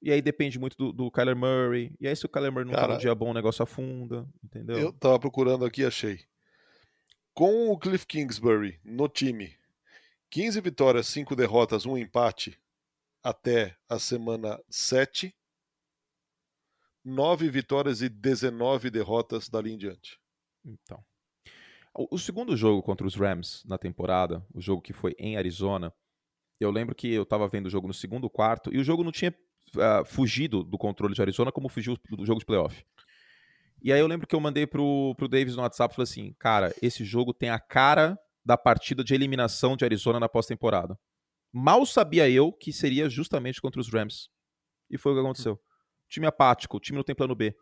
[0.02, 1.94] E aí depende muito do, do Kyler Murray.
[2.00, 4.26] E aí, se o Kyler Murray não Cara, tá num dia bom, o negócio afunda.
[4.42, 4.78] Entendeu?
[4.78, 6.20] Eu tava procurando aqui achei.
[7.34, 9.54] Com o Cliff Kingsbury no time,
[10.30, 12.58] 15 vitórias, 5 derrotas, 1 empate
[13.22, 15.34] até a semana 7.
[17.04, 20.18] 9 vitórias e 19 derrotas dali em diante.
[20.64, 21.02] Então.
[21.92, 25.92] O, segundo jogo contra os Rams na temporada, o jogo que foi em Arizona,
[26.60, 29.10] eu lembro que eu estava vendo o jogo no segundo quarto e o jogo não
[29.10, 29.34] tinha
[29.74, 32.84] uh, fugido do controle de Arizona como fugiu do jogo de playoff.
[33.82, 36.34] E aí eu lembro que eu mandei pro, pro Davis no WhatsApp e falei assim,
[36.38, 40.98] cara, esse jogo tem a cara da partida de eliminação de Arizona na pós-temporada.
[41.52, 44.28] Mal sabia eu que seria justamente contra os Rams.
[44.88, 45.60] E foi o que aconteceu.
[46.08, 47.56] Time apático, o time não tem plano B.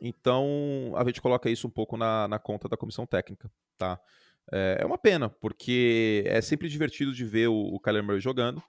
[0.00, 4.00] Então, a gente coloca isso um pouco na, na conta da comissão técnica, tá?
[4.52, 8.62] É, é uma pena, porque é sempre divertido de ver o, o Kyler Murray jogando,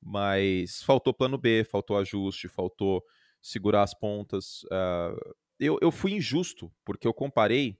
[0.00, 3.02] mas faltou plano B, faltou ajuste, faltou
[3.40, 4.62] segurar as pontas.
[4.64, 7.78] Uh, eu, eu fui injusto, porque eu comparei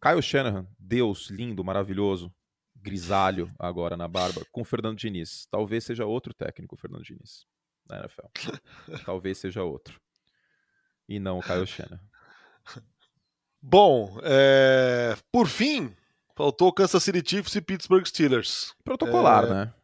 [0.00, 2.32] Kyle Shanahan, Deus, lindo, maravilhoso,
[2.74, 5.46] grisalho agora na barba, com o Fernando Diniz.
[5.50, 7.46] Talvez seja outro técnico, o Fernando Diniz,
[7.86, 8.26] na NFL.
[9.04, 10.00] Talvez seja outro.
[11.10, 12.00] E não o Kyle Shanahan.
[13.60, 15.16] Bom, é...
[15.32, 15.92] por fim,
[16.36, 18.72] faltou Kansas City Chiefs e Pittsburgh Steelers.
[18.84, 19.48] Protocolar, é...
[19.48, 19.74] né?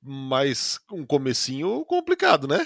[0.00, 2.64] Mas um comecinho complicado, né?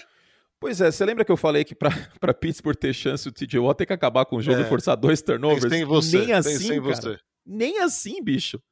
[0.60, 1.90] Pois é, você lembra que eu falei que para
[2.38, 4.62] Pittsburgh ter chance o TJ Watt tem que acabar com o jogo é.
[4.62, 5.68] e forçar dois turnovers?
[5.68, 6.94] Tem você, Nem assim, tem cara.
[6.94, 7.18] Você.
[7.44, 8.62] Nem assim, bicho.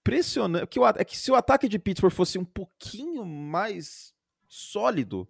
[0.00, 0.66] Impressionante.
[0.68, 4.14] Que o, é que se o ataque de Pittsburgh fosse um pouquinho mais
[4.48, 5.28] sólido,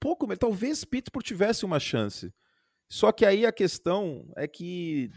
[0.00, 2.32] pouco, talvez Pittsburgh tivesse uma chance.
[2.88, 5.10] Só que aí a questão é que,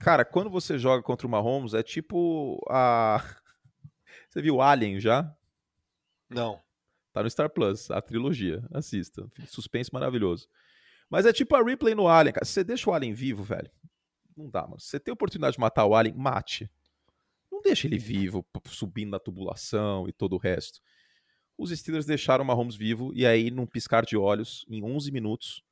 [0.00, 3.22] cara, quando você joga contra o Mahomes, é tipo a.
[4.28, 5.34] Você viu Alien já?
[6.28, 6.60] Não.
[7.12, 8.62] Tá no Star Plus, a trilogia.
[8.70, 9.26] Assista.
[9.46, 10.46] Suspense maravilhoso.
[11.08, 12.44] Mas é tipo a replay no Alien, cara.
[12.44, 13.70] Você deixa o Alien vivo, velho.
[14.36, 14.80] Não dá, mano.
[14.80, 16.70] Você tem a oportunidade de matar o Alien, mate.
[17.50, 20.80] Não deixa ele vivo, subindo na tubulação e todo o resto.
[21.58, 25.62] Os Steelers deixaram o Mahomes vivo e aí, num piscar de olhos, em 11 minutos,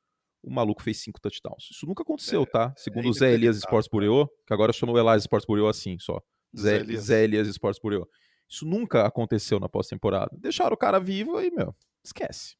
[0.41, 1.69] o maluco fez cinco touchdowns.
[1.71, 2.73] Isso nunca aconteceu, é, tá?
[2.77, 5.97] Segundo é o Zé Elias Sports Bureau, que agora chama o Elias Sports Bureau assim
[5.97, 6.21] só.
[6.57, 8.07] Zé, Zé Elias Sports Bureau.
[8.47, 10.35] Isso nunca aconteceu na pós-temporada.
[10.37, 12.55] Deixaram o cara vivo e, meu, esquece.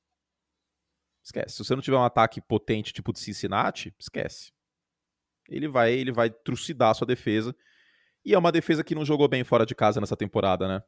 [1.23, 1.55] Esquece.
[1.55, 4.51] Se você não tiver um ataque potente tipo de Cincinnati, esquece.
[5.47, 7.55] Ele vai, ele vai trucidar a sua defesa.
[8.23, 10.83] E é uma defesa que não jogou bem fora de casa nessa temporada, né?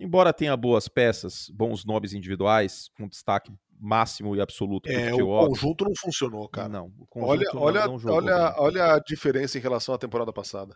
[0.00, 4.90] Embora tenha boas peças, bons nomes individuais, com destaque máximo e absoluto.
[4.90, 6.70] É, o conjunto não funcionou, cara.
[6.70, 10.74] Não, olha, olha, não olha, olha a diferença em relação à temporada passada.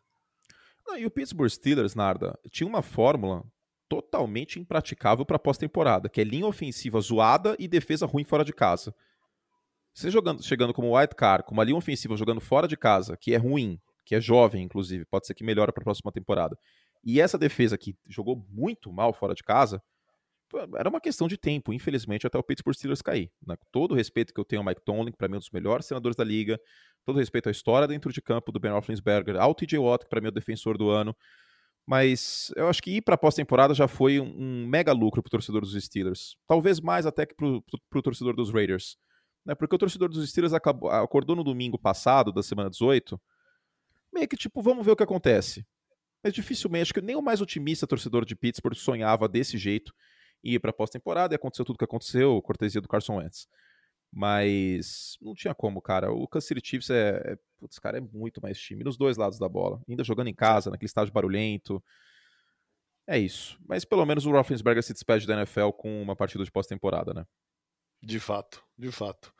[0.87, 3.43] Não, e o Pittsburgh Steelers, Narda, tinha uma fórmula
[3.89, 8.95] totalmente impraticável para pós-temporada, que é linha ofensiva zoada e defesa ruim fora de casa.
[9.95, 13.33] Você jogando, chegando como white card, com uma linha ofensiva jogando fora de casa, que
[13.33, 16.59] é ruim, que é jovem, inclusive, pode ser que melhore para a próxima temporada.
[17.05, 19.83] E essa defesa que jogou muito mal fora de casa,
[20.77, 23.31] era uma questão de tempo, infelizmente, até o Pittsburgh Steelers cair.
[23.47, 23.57] Né?
[23.73, 25.87] todo o respeito que eu tenho ao Mike Tomlin, para mim é um dos melhores
[25.87, 26.59] senadores da liga,
[27.05, 30.11] todo o respeito à história dentro de campo do Ben Roethlisberger, ao TJ Watt, que
[30.11, 31.15] para mim é o defensor do ano,
[31.87, 35.31] mas eu acho que ir para a pós-temporada já foi um, mega lucro para o
[35.31, 36.37] torcedor dos Steelers.
[36.47, 38.97] Talvez mais até que para o torcedor dos Raiders.
[39.45, 39.55] Né?
[39.55, 43.21] Porque o torcedor dos Steelers acabou, acordou no domingo passado, da semana 18,
[44.13, 45.67] meio que tipo, vamos ver o que acontece.
[46.25, 49.95] Mas dificilmente, acho que nem o mais otimista torcedor de Pittsburgh sonhava desse jeito
[50.43, 53.47] ir para pós-temporada e aconteceu tudo o que aconteceu, cortesia do Carson Wentz.
[54.11, 56.11] Mas não tinha como, cara.
[56.13, 59.39] O Kansas City Chiefs é, é, putz, cara, é muito mais time nos dois lados
[59.39, 59.83] da bola.
[59.87, 61.83] Ainda jogando em casa, naquele estádio barulhento.
[63.07, 63.59] É isso.
[63.69, 67.27] Mas pelo menos o Roethlisberger se despede da NFL com uma partida de pós-temporada, né?
[68.03, 69.31] De fato, de fato.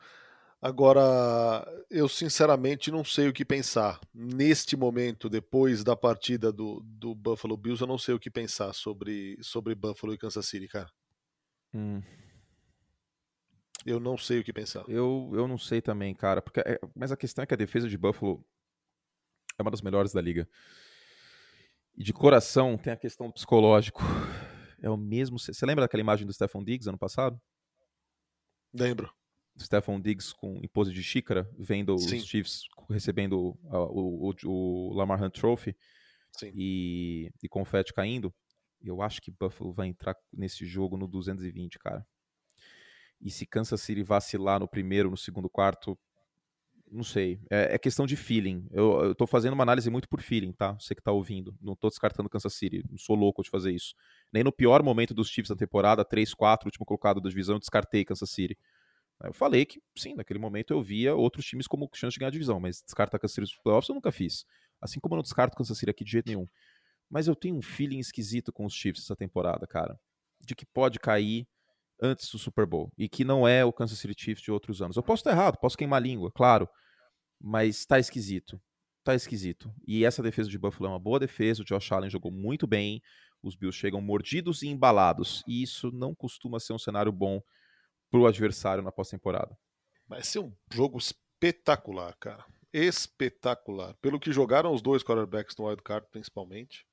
[0.65, 3.99] Agora, eu sinceramente não sei o que pensar.
[4.11, 8.73] Neste momento, depois da partida do, do Buffalo Bills, eu não sei o que pensar
[8.73, 10.89] sobre, sobre Buffalo e Kansas City, cara.
[11.71, 12.01] Hum.
[13.85, 14.83] Eu não sei o que pensar.
[14.87, 16.41] Eu, eu não sei também, cara.
[16.41, 18.43] Porque, é, mas a questão é que a defesa de Buffalo
[19.59, 20.49] é uma das melhores da liga.
[21.95, 24.01] E de coração tem a questão do psicológico.
[24.81, 25.37] É o mesmo.
[25.37, 27.39] Você lembra daquela imagem do Stephon Diggs ano passado?
[28.73, 29.13] Lembro.
[29.59, 32.17] Stephon Diggs com em pose de xícara, vendo Sim.
[32.17, 35.75] os Chiefs recebendo o, o, o, Lamar Hunt Trophy
[36.53, 38.33] e, e confete caindo.
[38.83, 42.05] Eu acho que Buffalo vai entrar nesse jogo no 220, cara.
[43.21, 45.97] E se Kansas City vacilar no primeiro, no segundo quarto,
[46.91, 47.39] não sei.
[47.49, 48.67] É, é questão de feeling.
[48.71, 50.73] Eu, eu tô fazendo uma análise muito por feeling, tá?
[50.73, 51.57] Você que tá ouvindo.
[51.61, 52.83] Não tô descartando Kansas City.
[52.89, 53.95] Não sou louco de fazer isso.
[54.31, 58.29] Nem no pior momento dos Chiefs da temporada, 3-4, último colocado da divisão, descartei Kansas
[58.29, 58.57] City.
[59.23, 62.31] Eu falei que, sim, naquele momento eu via outros times como chance de ganhar a
[62.31, 64.45] divisão, mas descartar Kansas City nos playoffs eu nunca fiz.
[64.81, 66.47] Assim como eu não descarto Kansas City aqui de jeito nenhum.
[67.09, 69.99] Mas eu tenho um feeling esquisito com os Chiefs essa temporada, cara.
[70.41, 71.47] De que pode cair
[72.01, 72.91] antes do Super Bowl.
[72.97, 74.97] E que não é o Kansas City Chiefs de outros anos.
[74.97, 76.67] Eu posso estar errado, posso queimar a língua, claro.
[77.41, 78.61] Mas tá esquisito.
[79.03, 79.71] Tá esquisito.
[79.87, 81.61] E essa defesa de Buffalo é uma boa defesa.
[81.61, 83.01] O Josh Allen jogou muito bem.
[83.41, 85.43] Os Bills chegam mordidos e embalados.
[85.47, 87.39] E isso não costuma ser um cenário bom
[88.09, 89.57] para o adversário na pós-temporada.
[90.07, 92.45] Vai ser um jogo espetacular, cara.
[92.71, 93.95] Espetacular.
[94.01, 96.85] Pelo que jogaram os dois quarterbacks no wildcard, principalmente.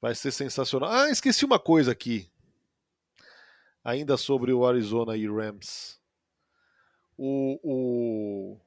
[0.00, 0.90] Vai ser sensacional.
[0.90, 2.30] Ah, esqueci uma coisa aqui.
[3.84, 6.00] Ainda sobre o Arizona e Rams.
[7.16, 8.60] O, o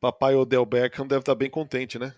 [0.00, 2.14] papai Odell Beckham deve estar bem contente, né?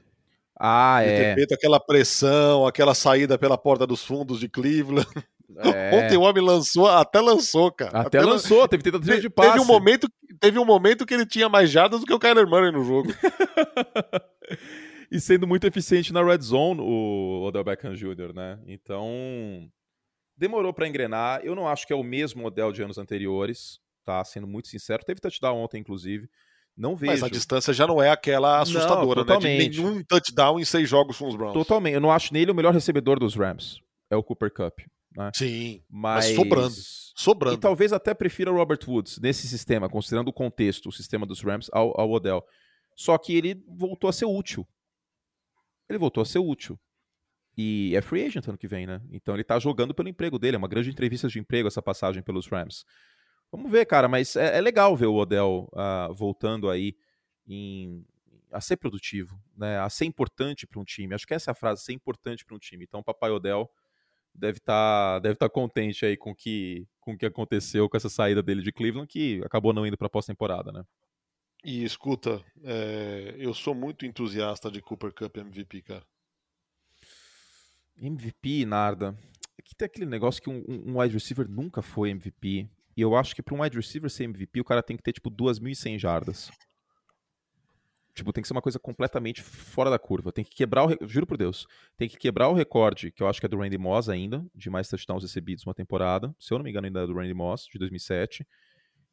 [0.54, 1.16] Ah, de é.
[1.16, 5.08] ter feito aquela pressão, aquela saída pela porta dos fundos de Cleveland.
[5.74, 5.94] É.
[5.94, 8.00] Ontem o homem lançou, até lançou, cara.
[8.00, 9.50] Até, até lançou, teve tentativa de passe.
[9.50, 10.08] Teve um, momento,
[10.40, 13.12] teve um momento que ele tinha mais jadas do que o Kyler Murray no jogo.
[15.10, 18.58] e sendo muito eficiente na red zone, o Odell Beckham Jr., né?
[18.66, 19.68] Então,
[20.36, 21.40] demorou para engrenar.
[21.44, 23.78] Eu não acho que é o mesmo modelo de anos anteriores.
[24.04, 24.24] tá?
[24.24, 25.04] Sendo muito sincero.
[25.04, 26.28] Teve touchdown ontem, inclusive.
[26.76, 27.12] Não vejo.
[27.12, 29.58] Mas a distância já não é aquela assustadora, não, né?
[29.58, 31.52] De nenhum touchdown em seis jogos com os Browns.
[31.52, 31.94] Totalmente.
[31.94, 33.80] Eu não acho nele o melhor recebedor dos Rams.
[34.10, 34.80] É o Cooper Cup.
[35.16, 35.30] Né?
[35.34, 35.82] Sim.
[35.88, 36.26] Mas...
[36.26, 36.74] mas sobrando.
[37.14, 37.56] Sobrando.
[37.56, 41.42] E talvez até prefira o Robert Woods nesse sistema, considerando o contexto, o sistema dos
[41.42, 42.44] Rams, ao, ao Odell.
[42.96, 44.66] Só que ele voltou a ser útil.
[45.88, 46.78] Ele voltou a ser útil.
[47.56, 49.00] E é free agent ano que vem, né?
[49.10, 50.56] Então ele tá jogando pelo emprego dele.
[50.56, 52.84] É uma grande entrevista de emprego essa passagem pelos Rams.
[53.50, 56.96] Vamos ver, cara, mas é, é legal ver o Odell uh, voltando aí
[57.46, 58.06] em,
[58.50, 59.78] a ser produtivo, né?
[59.78, 61.14] A ser importante para um time.
[61.14, 62.84] Acho que essa é a frase, ser importante para um time.
[62.84, 63.70] Então, o Papai Odell
[64.34, 68.08] deve estar tá, deve tá contente aí com que, com o que aconteceu com essa
[68.08, 70.84] saída dele de Cleveland, que acabou não indo para a pós-temporada, né?
[71.64, 76.04] E escuta, é, eu sou muito entusiasta de Cooper Cup MVP, cara.
[77.96, 79.16] MVP, Narda.
[79.58, 82.68] Aqui tem aquele negócio que um, um wide receiver nunca foi MVP.
[82.96, 85.12] E eu acho que para um wide receiver ser MVP, o cara tem que ter
[85.12, 86.50] tipo 2.100 jardas.
[88.14, 90.32] Tipo, tem que ser uma coisa completamente fora da curva.
[90.32, 91.08] Tem que quebrar o.
[91.08, 91.66] Juro por Deus.
[91.96, 94.68] Tem que quebrar o recorde, que eu acho que é do Randy Moss ainda, de
[94.68, 96.34] mais touchdowns recebidos uma temporada.
[96.38, 98.46] Se eu não me engano, ainda é do Randy Moss, de 2007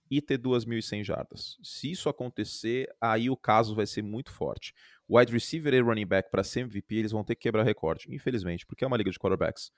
[0.09, 1.57] e ter 2.100 jardas.
[1.62, 4.73] Se isso acontecer, aí o caso vai ser muito forte.
[5.07, 8.65] Wide receiver e running back para ser MVP, eles vão ter que quebrar recorde, infelizmente,
[8.65, 9.71] porque é uma liga de quarterbacks.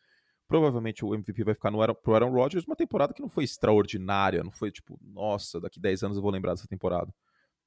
[0.47, 3.43] Provavelmente o MVP vai ficar no Aaron, pro Aaron Rodgers, uma temporada que não foi
[3.43, 7.13] extraordinária, não foi tipo, nossa, daqui 10 anos eu vou lembrar dessa temporada.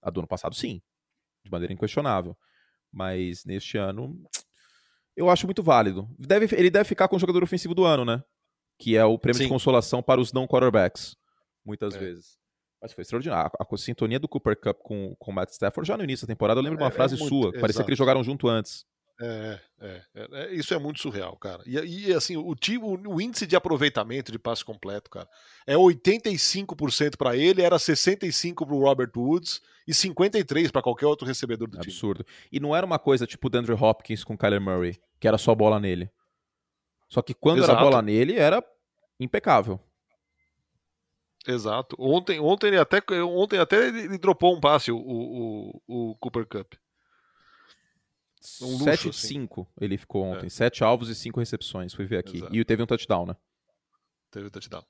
[0.03, 0.83] A do ano passado, sim,
[1.45, 2.37] de maneira inquestionável.
[2.93, 4.17] Mas neste ano,
[5.17, 6.09] eu acho muito válido.
[6.19, 8.23] Deve, ele deve ficar com o jogador ofensivo do ano, né?
[8.79, 9.45] Que é o prêmio sim.
[9.45, 11.17] de consolação para os não quarterbacks,
[11.65, 11.99] muitas é.
[11.99, 12.39] vezes.
[12.81, 13.51] Mas foi extraordinário.
[13.59, 16.33] A, a, sintonia do Cooper Cup com, com o Matt Stafford já no início da
[16.33, 17.61] temporada, eu lembro de uma é, é frase é muito, sua, exato.
[17.61, 18.85] parecia que eles jogaram junto antes.
[19.21, 21.63] É, é, é, é, isso é muito surreal, cara.
[21.67, 25.29] E, e assim, o, o, o, índice de aproveitamento de passe completo, cara,
[25.67, 31.27] é 85% para ele, era 65 para o Robert Woods e 53 para qualquer outro
[31.27, 31.85] recebedor do Absurdo.
[31.85, 31.95] time.
[31.95, 32.27] Absurdo.
[32.51, 35.39] E não era uma coisa tipo o Dandre Hopkins com o Kyler Murray, que era
[35.39, 36.11] só bola nele.
[37.09, 37.73] Só que quando Exato.
[37.73, 38.65] era bola nele, era
[39.21, 39.79] impecável.
[41.47, 41.95] Exato.
[41.99, 46.75] Ontem, ontem ele até, ontem até ele, dropou um passe, o, o, o Cooper Cup.
[48.63, 49.71] Um 7 de 5 assim.
[49.81, 50.47] ele ficou ontem.
[50.47, 50.51] É.
[50.51, 51.95] 7 alvos e 5 recepções.
[51.95, 52.39] Fui ver aqui.
[52.39, 52.55] Exato.
[52.55, 53.37] E teve um touchdown, né?
[54.31, 54.85] Teve um touchdown.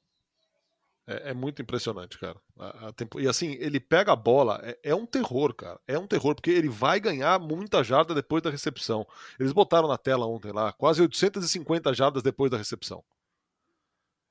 [1.07, 2.41] É, é muito impressionante, cara.
[2.59, 3.21] A, a tempo...
[3.21, 5.79] E assim, ele pega a bola, é, é, um terror, cara.
[5.87, 9.07] É um terror, porque ele vai ganhar muita jarda depois da recepção.
[9.39, 13.05] Eles botaram na tela ontem lá, quase 850 jardas depois da recepção.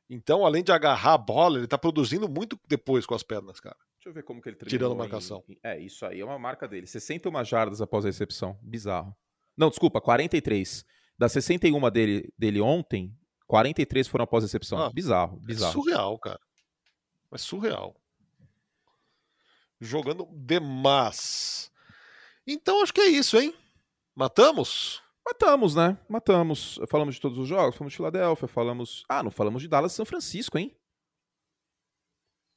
[0.10, 3.78] Então, além de agarrar a bola, ele tá produzindo muito depois com as pernas, cara.
[4.04, 4.78] Deixa eu ver como que ele terminou.
[4.78, 5.42] Tirando marcação.
[5.48, 5.58] Em...
[5.63, 6.86] É, isso aí é uma marca dele.
[6.86, 8.60] 61 jardas após a recepção.
[8.62, 9.16] Bizarro.
[9.56, 10.86] Não, desculpa, 43.
[11.18, 14.78] Das 61 dele, dele ontem, 43 foram após a recepção.
[14.78, 15.70] Ah, bizarro, é bizarro.
[15.70, 16.39] É surreal, cara.
[17.32, 17.96] É surreal.
[19.80, 21.72] Jogando demais.
[22.46, 23.56] Então acho que é isso, hein?
[24.13, 25.02] Matamos?
[25.26, 25.98] Matamos, né?
[26.10, 26.78] Matamos.
[26.89, 29.06] Falamos de todos os jogos, falamos de Filadélfia, falamos.
[29.08, 30.76] Ah, não falamos de Dallas e São Francisco, hein?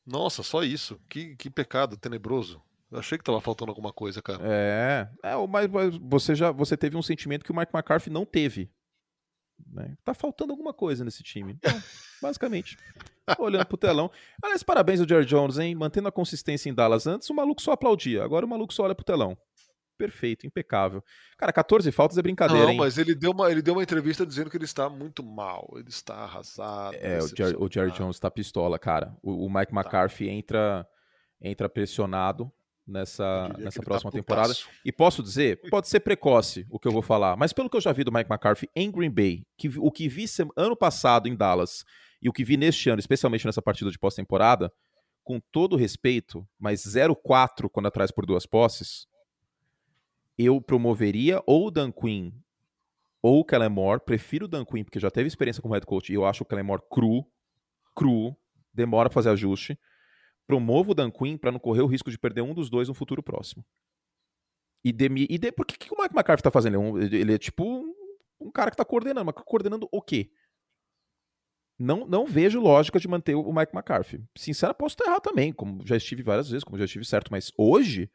[0.06, 1.00] Nossa, só isso.
[1.08, 2.62] Que, que pecado tenebroso.
[2.90, 4.38] Eu achei que tava faltando alguma coisa, cara.
[4.42, 8.24] É, é mas, mas você já você teve um sentimento que o Mike McCarthy não
[8.24, 8.70] teve.
[9.72, 9.96] Né?
[10.04, 11.54] Tá faltando alguma coisa nesse time.
[11.54, 11.72] Então,
[12.22, 12.78] basicamente.
[13.38, 14.10] Olhando pro telão.
[14.40, 15.74] Aliás, parabéns ao Jerry Jones, hein?
[15.74, 18.22] Mantendo a consistência em Dallas antes, o maluco só aplaudia.
[18.22, 19.36] Agora o maluco só olha pro telão
[19.96, 21.02] perfeito, impecável.
[21.36, 22.78] Cara, 14 faltas é brincadeira, Não, hein?
[22.78, 25.88] mas ele deu, uma, ele deu uma entrevista dizendo que ele está muito mal, ele
[25.88, 26.96] está arrasado.
[27.00, 29.16] É, o Jerry, o Jerry Jones está pistola, cara.
[29.22, 29.80] O, o Mike tá.
[29.80, 30.86] McCarthy entra,
[31.40, 32.50] entra pressionado
[32.86, 34.54] nessa, nessa tá próxima tá temporada.
[34.84, 37.80] E posso dizer, pode ser precoce o que eu vou falar, mas pelo que eu
[37.80, 41.34] já vi do Mike McCarthy em Green Bay, que, o que vi ano passado em
[41.34, 41.84] Dallas
[42.22, 44.72] e o que vi neste ano, especialmente nessa partida de pós-temporada,
[45.24, 49.06] com todo respeito, mas 0-4 quando atrás por duas posses,
[50.38, 52.32] eu promoveria ou o Dan Quinn
[53.22, 54.00] ou o Kellen Moore.
[54.04, 56.46] Prefiro o Dan Quinn, porque já teve experiência como head coach e eu acho o
[56.46, 57.26] Kellen Moore cru,
[57.94, 58.36] cru,
[58.72, 59.78] demora a fazer ajuste.
[60.46, 62.94] Promovo o Dan Quinn para não correr o risco de perder um dos dois no
[62.94, 63.64] futuro próximo.
[64.84, 66.96] E, demi, e de, por que, que o Mike McCarthy tá fazendo?
[67.00, 67.92] Ele, ele é tipo um,
[68.40, 70.30] um, cara que tá coordenando, mas coordenando o quê?
[71.76, 74.22] Não, não vejo lógica de manter o Mike McCarthy.
[74.36, 77.50] Sincero, posso estar errado também, como já estive várias vezes, como já estive certo, mas
[77.58, 78.08] hoje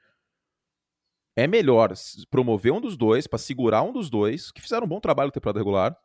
[1.42, 1.94] é melhor
[2.30, 5.34] promover um dos dois, para segurar um dos dois, que fizeram um bom trabalho na
[5.34, 5.98] temporada regular.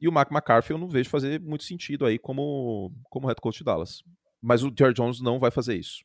[0.00, 3.58] E o Mark McCarthy eu não vejo fazer muito sentido aí como, como head coach
[3.58, 4.02] de Dallas.
[4.40, 6.04] Mas o Jerry Jones não vai fazer isso.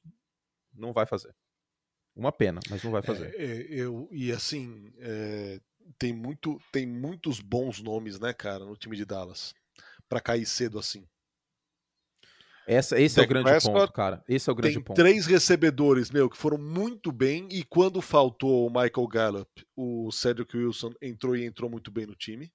[0.73, 1.35] Não vai fazer.
[2.15, 3.33] Uma pena, mas não vai fazer.
[3.35, 5.59] É, é eu, e assim, é,
[5.97, 9.53] tem, muito, tem muitos bons nomes, né, cara, no time de Dallas.
[10.09, 11.05] para cair cedo assim.
[12.68, 14.24] Essa, esse Dak é o grande Prescott ponto, cara.
[14.28, 14.95] Esse é o grande tem ponto.
[14.95, 17.47] três recebedores, meu, que foram muito bem.
[17.51, 22.16] E quando faltou o Michael Gallup, o Cedric Wilson entrou e entrou muito bem no
[22.16, 22.51] time.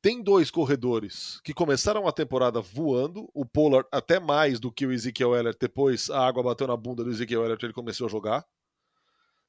[0.00, 4.92] Tem dois corredores que começaram a temporada voando, o Pollard até mais do que o
[4.92, 8.46] Ezekiel Elliott, depois a água bateu na bunda do Ezekiel Elliott ele começou a jogar.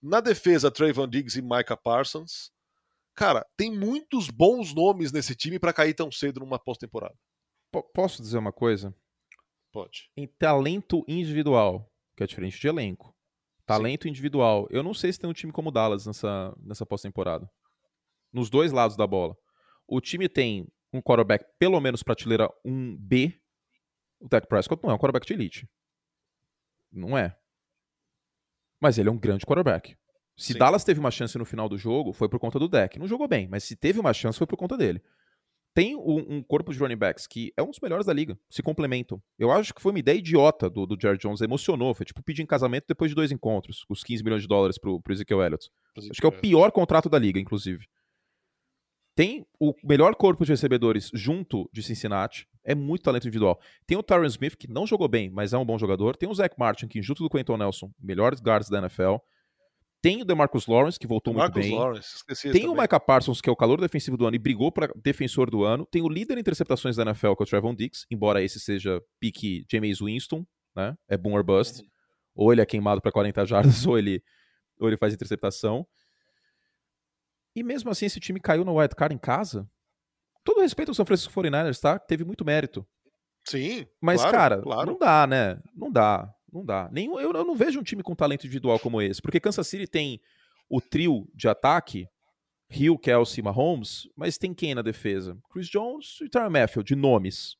[0.01, 2.51] Na defesa, Trayvon Diggs e Micah Parsons.
[3.13, 7.15] Cara, tem muitos bons nomes nesse time para cair tão cedo numa pós-temporada.
[7.93, 8.95] Posso dizer uma coisa?
[9.71, 10.09] Pode.
[10.17, 13.15] Em talento individual, que é diferente de elenco.
[13.65, 14.09] Talento Sim.
[14.09, 14.67] individual.
[14.71, 17.49] Eu não sei se tem um time como o Dallas nessa, nessa pós-temporada.
[18.33, 19.37] Nos dois lados da bola.
[19.87, 23.39] O time tem um quarterback pelo menos prateleira 1B.
[24.19, 25.69] O Dak Prescott não é um quarterback de elite.
[26.91, 27.37] Não é.
[28.79, 29.95] Mas ele é um grande quarterback.
[30.35, 30.59] Se Sim.
[30.59, 32.97] Dallas teve uma chance no final do jogo, foi por conta do deck.
[32.97, 35.01] Não jogou bem, mas se teve uma chance, foi por conta dele.
[35.73, 38.61] Tem um, um, corpo de running backs que é um dos melhores da liga, se
[38.61, 39.21] complementam.
[39.37, 41.93] Eu acho que foi uma ideia idiota do, do Jared Jones, emocionou.
[41.93, 44.99] Foi tipo pedir em casamento depois de dois encontros, os 15 milhões de dólares pro,
[44.99, 45.69] pro Ezekiel Elliott.
[45.95, 47.85] Ezekiel acho que é o pior contrato da liga, inclusive
[49.19, 53.59] tem o melhor corpo de recebedores junto de Cincinnati, é muito talento individual.
[53.85, 56.15] Tem o Tyron Smith, que não jogou bem, mas é um bom jogador.
[56.15, 59.17] Tem o Zach Martin, que junto do Quentin Nelson, melhores guards da NFL.
[60.01, 61.77] Tem o DeMarcus Lawrence, que voltou muito bem.
[61.77, 62.23] Lawrence,
[62.53, 65.49] Tem o Micah Parsons, que é o calor defensivo do ano e brigou para defensor
[65.49, 65.85] do ano.
[65.85, 69.01] Tem o líder em interceptações da NFL, que é o Trevon Diggs, embora esse seja
[69.19, 70.97] pique James Winston, né?
[71.09, 71.83] É boom or bust.
[72.33, 74.23] Ou ele é queimado para 40 jardas, ou ele,
[74.79, 75.85] ou ele faz interceptação.
[77.53, 79.69] E mesmo assim, esse time caiu no wild card em casa.
[80.45, 81.99] Todo respeito ao São Francisco 49ers, tá?
[81.99, 82.87] Teve muito mérito.
[83.45, 83.85] Sim.
[83.99, 84.91] Mas, claro, cara, claro.
[84.91, 85.59] não dá, né?
[85.75, 86.33] Não dá.
[86.51, 86.89] Não dá.
[86.91, 89.21] Nem, eu, eu não vejo um time com talento individual como esse.
[89.21, 90.19] Porque Kansas City tem
[90.69, 92.07] o trio de ataque,
[92.69, 95.37] Hill, Kelsey e Mahomes, mas tem quem na defesa?
[95.51, 97.57] Chris Jones e Tyron Matthew, de nomes.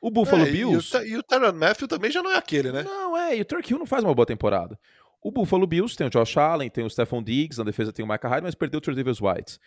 [0.00, 0.96] O Buffalo é, Bills.
[0.96, 2.82] E o, e o Tyron Matthew também já não é aquele, né?
[2.82, 3.36] Não, é.
[3.36, 4.78] E o Turk Hill não faz uma boa temporada.
[5.22, 8.08] O Buffalo Bills tem o Josh Allen, tem o Stephon Diggs, na defesa tem o
[8.08, 9.58] Micah Hyde, mas perdeu o Tredavious White.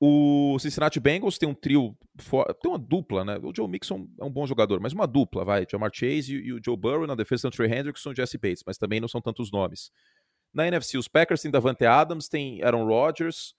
[0.00, 1.96] O Cincinnati Bengals tem um trio,
[2.62, 3.36] tem uma dupla, né?
[3.42, 5.66] O Joe Mixon é um bom jogador, mas uma dupla, vai.
[5.68, 8.38] Jamar Chase e, o Joe Burrow na defesa tem o Trey Hendrickson e o Jesse
[8.38, 9.90] Bates, mas também não são tantos nomes.
[10.54, 13.54] Na NFC, os Packers têm Davante Adams, tem Aaron Rodgers.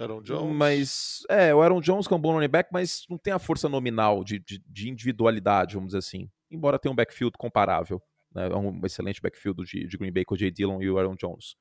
[0.00, 0.56] Aaron Jones.
[0.56, 3.38] Mas, é, o Aaron Jones que é um bom running back, mas não tem a
[3.38, 6.28] força nominal de, de, de individualidade, vamos dizer assim.
[6.50, 8.02] Embora tenha um backfield comparável.
[8.34, 8.48] Né?
[8.48, 11.14] É um excelente backfield de, de Green Bay com o Jay Dillon e o Aaron
[11.14, 11.56] Jones.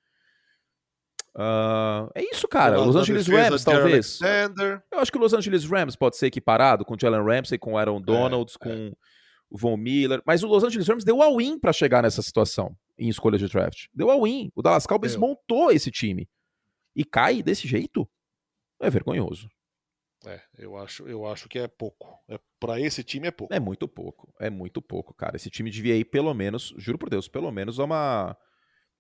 [1.38, 2.78] Uh, é isso, cara.
[2.80, 4.20] Los Angeles Rams, talvez.
[4.22, 4.84] Alexander.
[4.92, 7.74] Eu acho que o Los Angeles Rams pode ser equiparado com o Jalen Ramsey, com
[7.74, 8.92] o Aaron é, Donalds, é, com é.
[9.48, 10.20] o Von Miller.
[10.26, 13.86] Mas o Los Angeles Rams deu all-in para chegar nessa situação em escolha de draft.
[13.94, 14.52] Deu all-in.
[14.56, 15.22] O Dallas Cowboys deu.
[15.22, 16.28] montou esse time.
[16.96, 18.10] E cai desse jeito?
[18.80, 19.48] É vergonhoso.
[20.26, 22.20] É, eu acho, eu acho que é pouco.
[22.28, 23.54] É, para esse time é pouco.
[23.54, 24.34] É muito pouco.
[24.40, 25.36] É muito pouco, cara.
[25.36, 28.38] Esse time devia ir pelo menos, juro por Deus, pelo menos a uma,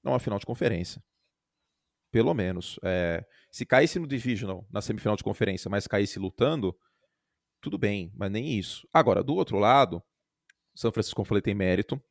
[0.03, 1.01] a uma final de conferência.
[2.11, 2.79] Pelo menos.
[2.83, 6.75] É, se caísse no Divisional, na semifinal de conferência, mas caísse lutando,
[7.61, 8.87] tudo bem, mas nem isso.
[8.93, 10.01] Agora, do outro lado,
[10.75, 12.01] São Francisco, falei, tem mérito.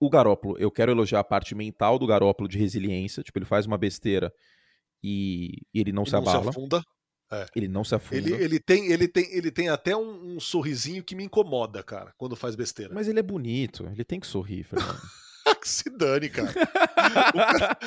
[0.00, 3.22] O Garópolo, eu quero elogiar a parte mental do Garópolo de resiliência.
[3.22, 4.32] Tipo, ele faz uma besteira
[5.02, 6.42] e, e ele não e se não abala.
[6.44, 6.82] Se afunda.
[7.32, 7.46] É.
[7.54, 8.16] Ele não se afunda.
[8.16, 12.12] Ele, ele, tem, ele, tem, ele tem até um, um, sorrisinho que me incomoda, cara,
[12.18, 12.92] quando faz besteira.
[12.92, 15.00] Mas ele é bonito, ele tem que sorrir, Fernando.
[15.60, 16.50] que se dane, cara.
[16.50, 17.78] o, cara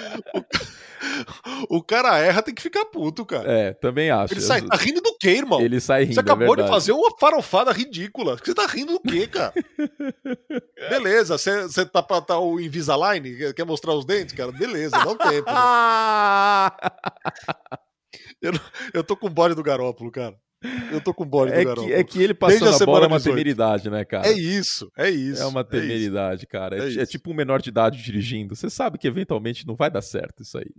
[1.70, 3.51] o, o, cara erra, tem que ficar puto, cara.
[3.51, 4.34] É, também acho.
[4.34, 5.62] Ele sai, tá rindo do quê, irmão?
[5.62, 6.14] Ele sai rindo.
[6.14, 8.38] Você é acabou é de fazer uma farofada ridícula.
[8.38, 9.54] Você tá rindo do quê, cara?
[10.89, 13.54] Beleza, você tá pra tá o Invisalign?
[13.54, 14.51] Quer mostrar os dentes, cara?
[14.51, 15.49] Beleza, dá um tempo.
[15.51, 15.58] Né?
[18.41, 18.51] Eu,
[18.93, 20.36] eu tô com o bode do Garópolo, cara.
[20.91, 21.86] Eu tô com bode é do.
[21.86, 24.28] Que, é que ele passando a, a bola é uma temeridade, né, cara?
[24.28, 25.41] É isso, é isso.
[25.41, 26.78] É uma temeridade, é cara.
[26.78, 28.55] É, é, é tipo um menor de idade dirigindo.
[28.55, 30.72] Você sabe que eventualmente não vai dar certo isso aí.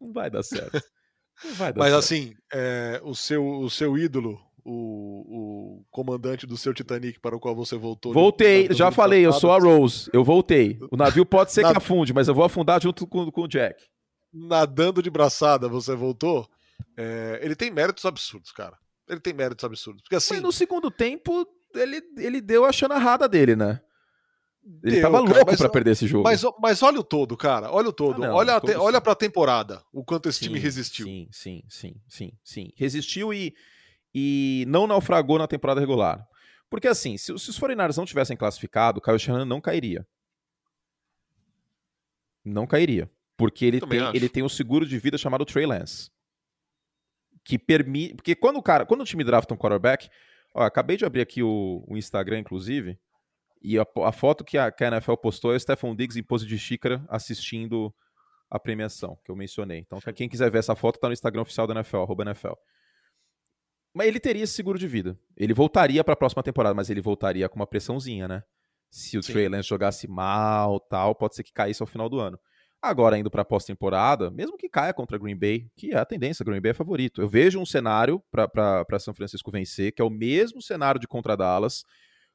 [0.00, 0.80] Não vai dar certo.
[1.44, 2.02] Não vai dar Mas certo.
[2.02, 7.38] assim, é, o, seu, o seu ídolo, o, o, comandante do seu Titanic para o
[7.38, 8.12] qual você voltou.
[8.14, 10.08] Voltei, já falei, eu sou a Rose.
[10.14, 10.78] Eu voltei.
[10.90, 13.84] O navio pode ser que afunde, mas eu vou afundar junto com, com o Jack.
[14.32, 16.48] Nadando de braçada, você voltou?
[16.96, 18.76] É, ele tem méritos absurdos, cara.
[19.08, 20.02] Ele tem méritos absurdos.
[20.02, 20.34] Porque assim.
[20.34, 23.80] Mas no segundo tempo, ele, ele deu a chanarrada dele, né?
[24.82, 26.24] Ele deu, tava cara, louco mas, pra perder esse jogo.
[26.24, 27.70] Mas, mas olha o todo, cara.
[27.70, 28.24] Olha o todo.
[28.24, 29.80] Ah, não, olha, todo te, olha pra temporada.
[29.92, 31.06] O quanto esse sim, time resistiu.
[31.06, 32.72] Sim, sim, sim, sim, sim.
[32.74, 33.54] Resistiu e,
[34.12, 36.26] e não naufragou na temporada regular.
[36.68, 40.04] Porque assim, se, se os 49 não tivessem classificado, o Kyle Shanahan não cairia.
[42.44, 43.08] Não cairia.
[43.36, 46.10] Porque ele tem, ele tem um seguro de vida chamado Trey Lance
[47.46, 48.14] que permite.
[48.16, 50.10] Porque quando o cara, quando o time drafta um quarterback,
[50.52, 52.98] ó, acabei de abrir aqui o, o Instagram, inclusive.
[53.62, 56.22] E a, a foto que a, que a NFL postou é o Stephon Diggs em
[56.22, 57.94] pose de xícara assistindo
[58.50, 59.78] a premiação, que eu mencionei.
[59.78, 62.54] Então, quem quiser ver essa foto, tá no Instagram oficial da NFL, arroba NFL.
[63.94, 65.18] Mas ele teria esse seguro de vida.
[65.36, 68.42] Ele voltaria para a próxima temporada, mas ele voltaria com uma pressãozinha, né?
[68.90, 69.32] Se o Sim.
[69.32, 72.38] Trey Lance jogasse mal, tal, pode ser que caísse ao final do ano.
[72.86, 76.44] Agora, indo para a pós-temporada, mesmo que caia contra Green Bay, que é a tendência,
[76.44, 77.20] Green Bay é favorito.
[77.20, 81.36] Eu vejo um cenário para São Francisco vencer, que é o mesmo cenário de contra
[81.36, 81.84] Dallas,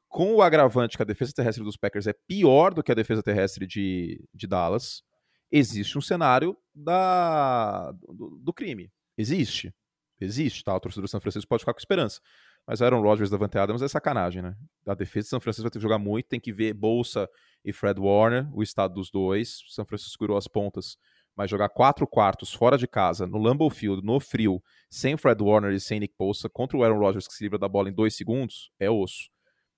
[0.10, 3.24] com o agravante que a defesa terrestre dos Packers é pior do que a defesa
[3.24, 5.04] terrestre de, de Dallas.
[5.50, 8.92] Existe um cenário da, do, do crime.
[9.18, 9.74] Existe.
[10.20, 10.76] Existe, tá?
[10.76, 12.20] O torcedor do São Francisco pode ficar com esperança.
[12.68, 14.56] Mas Aaron Rodgers da Davante Adams é sacanagem, né?
[14.86, 17.28] A defesa de São Francisco vai ter que jogar muito, tem que ver Bolsa
[17.64, 19.62] e Fred Warner, o estado dos dois.
[19.70, 20.98] São Francisco segurou as pontas,
[21.36, 25.72] mas jogar quatro quartos fora de casa, no Lambeau Field, no frio, sem Fred Warner
[25.74, 28.16] e sem Nick Bolsa, contra o Aaron Rodgers que se livra da bola em dois
[28.16, 29.30] segundos, é osso.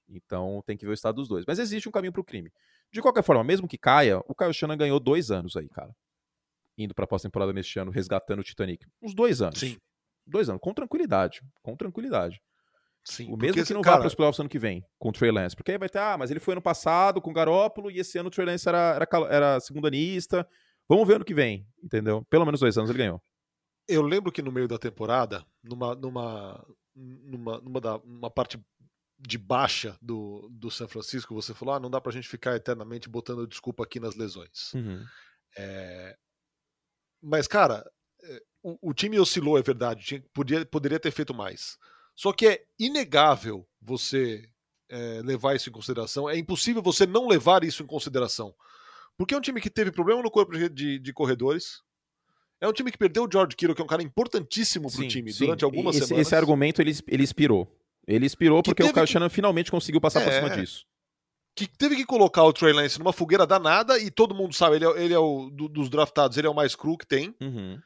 [0.07, 1.45] Então tem que ver o estado dos dois.
[1.47, 2.51] Mas existe um caminho para o crime.
[2.91, 5.95] De qualquer forma, mesmo que caia, o Kyle Shannon ganhou dois anos aí, cara.
[6.77, 8.85] Indo para a pós-temporada neste ano, resgatando o Titanic.
[9.01, 9.59] Uns dois anos.
[9.59, 9.77] Sim.
[10.25, 11.41] Dois anos, com tranquilidade.
[11.61, 12.41] Com tranquilidade.
[13.05, 13.97] Sim, o mesmo que não cara...
[13.97, 15.55] vá para os playoffs ano que vem, com o Trey Lance.
[15.55, 18.17] Porque aí vai ter, ah, mas ele foi ano passado com o Garópolo e esse
[18.17, 20.47] ano o Trey Lance era, era, era segundanista.
[20.87, 22.25] Vamos ver ano que vem, entendeu?
[22.29, 23.21] Pelo menos dois anos ele ganhou.
[23.87, 27.99] Eu lembro que no meio da temporada, numa, numa, numa, numa da,
[28.33, 28.57] parte
[29.19, 33.09] de baixa do, do San Francisco, você falou: ah, não dá pra gente ficar eternamente
[33.09, 34.73] botando desculpa aqui nas lesões.
[34.73, 35.03] Uhum.
[35.57, 36.17] É...
[37.21, 37.89] Mas, cara,
[38.23, 41.77] é, o, o, time oscilou, é verdade, tinha, podia, poderia ter feito mais.
[42.15, 44.47] Só que é inegável você
[44.89, 46.29] é, levar isso em consideração.
[46.29, 48.53] É impossível você não levar isso em consideração.
[49.17, 51.81] Porque é um time que teve problema no corpo de, de corredores.
[52.61, 55.07] É um time que perdeu o George Kittle, que é um cara importantíssimo para o
[55.07, 55.45] time sim.
[55.45, 56.27] durante algumas esse, semanas.
[56.27, 57.67] Esse argumento ele, ele inspirou.
[58.07, 60.85] Ele inspirou porque o Kyle Shannon finalmente conseguiu passar é, por cima disso.
[61.55, 64.85] Que teve que colocar o Trey Lance numa fogueira danada e todo mundo sabe, ele
[64.85, 67.35] é, ele é o do, dos draftados, ele é o mais cru que tem.
[67.41, 67.79] Uhum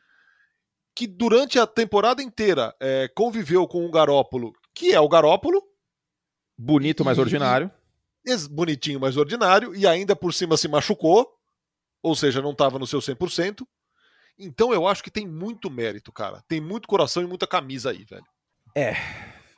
[0.98, 5.62] que durante a temporada inteira é, conviveu com um Garópolo, que é o Garópolo.
[6.58, 7.70] Bonito, mas ordinário.
[8.50, 11.32] Bonitinho, mas ordinário, e ainda por cima se machucou,
[12.02, 13.64] ou seja, não estava no seu 100%.
[14.40, 16.44] Então eu acho que tem muito mérito, cara.
[16.48, 18.26] Tem muito coração e muita camisa aí, velho.
[18.76, 18.96] É,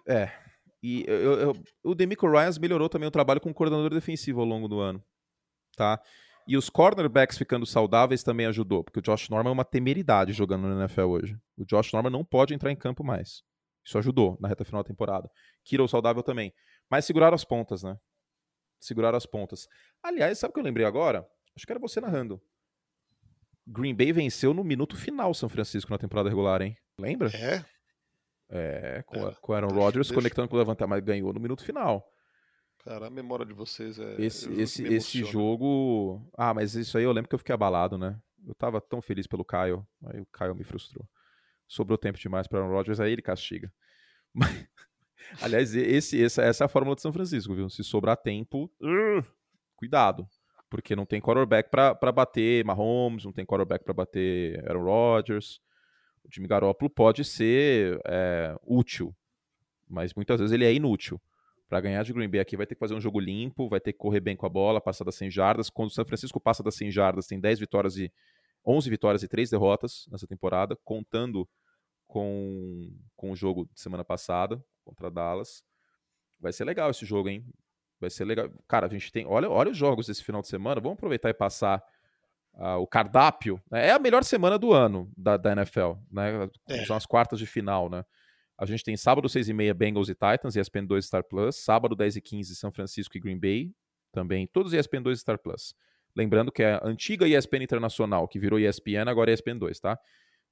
[0.05, 0.31] é.
[0.83, 4.45] E eu, eu, o Demico Ryans melhorou também o trabalho com o coordenador defensivo ao
[4.45, 5.01] longo do ano,
[5.77, 6.01] tá?
[6.47, 10.67] E os cornerbacks ficando saudáveis também ajudou, porque o Josh Norman é uma temeridade jogando
[10.67, 11.37] no NFL hoje.
[11.57, 13.43] O Josh Norman não pode entrar em campo mais.
[13.85, 15.29] Isso ajudou na reta final da temporada.
[15.63, 16.53] Kiro saudável também.
[16.89, 17.97] Mas seguraram as pontas, né?
[18.79, 19.67] Seguraram as pontas.
[20.01, 21.27] Aliás, sabe o que eu lembrei agora?
[21.55, 22.41] Acho que era você narrando.
[23.67, 26.75] Green Bay venceu no minuto final São Francisco na temporada regular, hein?
[26.97, 27.29] Lembra?
[27.35, 27.63] É.
[28.51, 29.35] É, com, é.
[29.39, 30.15] com Aaron Rodgers deixa...
[30.15, 32.03] conectando com o levantar, mas ganhou no minuto final.
[32.83, 34.21] Cara, a memória de vocês é.
[34.21, 36.25] Esse, esse, esse jogo.
[36.37, 38.19] Ah, mas isso aí eu lembro que eu fiquei abalado, né?
[38.47, 41.07] Eu tava tão feliz pelo Caio, aí o Caio me frustrou.
[41.67, 43.71] Sobrou tempo demais para Aaron Rodgers, aí ele castiga.
[44.33, 44.49] Mas...
[45.41, 47.69] Aliás, esse, essa, essa é a fórmula de São Francisco, viu?
[47.69, 49.23] Se sobrar tempo, uh,
[49.75, 50.27] cuidado.
[50.69, 55.59] Porque não tem quarterback para bater Mahomes, não tem quarterback para bater Aaron Rodgers.
[56.23, 59.15] O Jimmy Garoppolo pode ser é, útil,
[59.87, 61.19] mas muitas vezes ele é inútil.
[61.69, 63.93] Para ganhar de Green Bay aqui vai ter que fazer um jogo limpo, vai ter
[63.93, 65.69] que correr bem com a bola, passar das 100 jardas.
[65.69, 68.11] Quando o São Francisco passa das 100 jardas, tem 10 vitórias e
[68.65, 71.47] 11 vitórias e 3 derrotas nessa temporada, contando
[72.07, 75.63] com, com o jogo de semana passada contra Dallas.
[76.39, 77.45] Vai ser legal esse jogo, hein?
[77.99, 78.49] Vai ser legal.
[78.67, 79.27] Cara, a gente tem.
[79.27, 80.81] Olha, olha os jogos desse final de semana.
[80.81, 81.83] Vamos aproveitar e passar
[82.55, 83.61] uh, o cardápio.
[83.69, 83.89] Né?
[83.89, 86.49] É a melhor semana do ano da, da NFL, né?
[86.67, 86.85] É.
[86.85, 88.03] São as quartas de final, né?
[88.59, 91.55] A gente tem sábado 6 e meia Bengals e Titans, ESPN 2 Star Plus.
[91.55, 93.71] Sábado 10 e 15 São Francisco e Green Bay,
[94.11, 94.45] também.
[94.45, 95.73] Todos ESPN 2 Star Plus.
[96.13, 99.97] Lembrando que é a antiga ESPN Internacional, que virou ESPN, agora é ESPN 2, tá?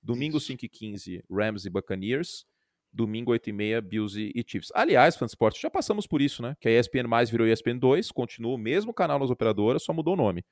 [0.02, 2.46] Domingo 5 e 15 Rams e Buccaneers.
[2.94, 4.72] Domingo 8 e meia Bills e Chiefs.
[4.74, 6.56] Aliás, Fansport, já passamos por isso, né?
[6.62, 10.14] Que a ESPN mais virou ESPN 2, continua o mesmo canal nas operadoras, só mudou
[10.14, 10.46] o nome.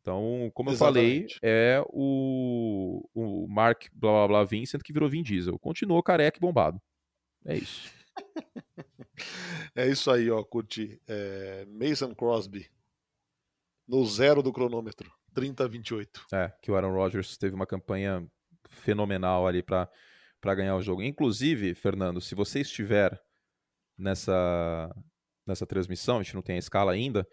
[0.00, 1.34] Então, como Exatamente.
[1.34, 5.58] eu falei, é o, o Mark blá blá blá Vincent que virou Vin Diesel.
[5.58, 6.80] Continuou careca e bombado.
[7.44, 7.90] É isso.
[9.74, 11.00] é isso aí, ó, Curti.
[11.06, 12.66] É, Mason Crosby
[13.86, 16.26] no zero do cronômetro, 30 a 28.
[16.32, 18.24] É, que o Aaron Rodgers teve uma campanha
[18.68, 19.88] fenomenal ali para
[20.54, 21.02] ganhar o jogo.
[21.02, 23.20] Inclusive, Fernando, se você estiver
[23.98, 24.94] nessa,
[25.44, 27.26] nessa transmissão, a gente não tem a escala ainda,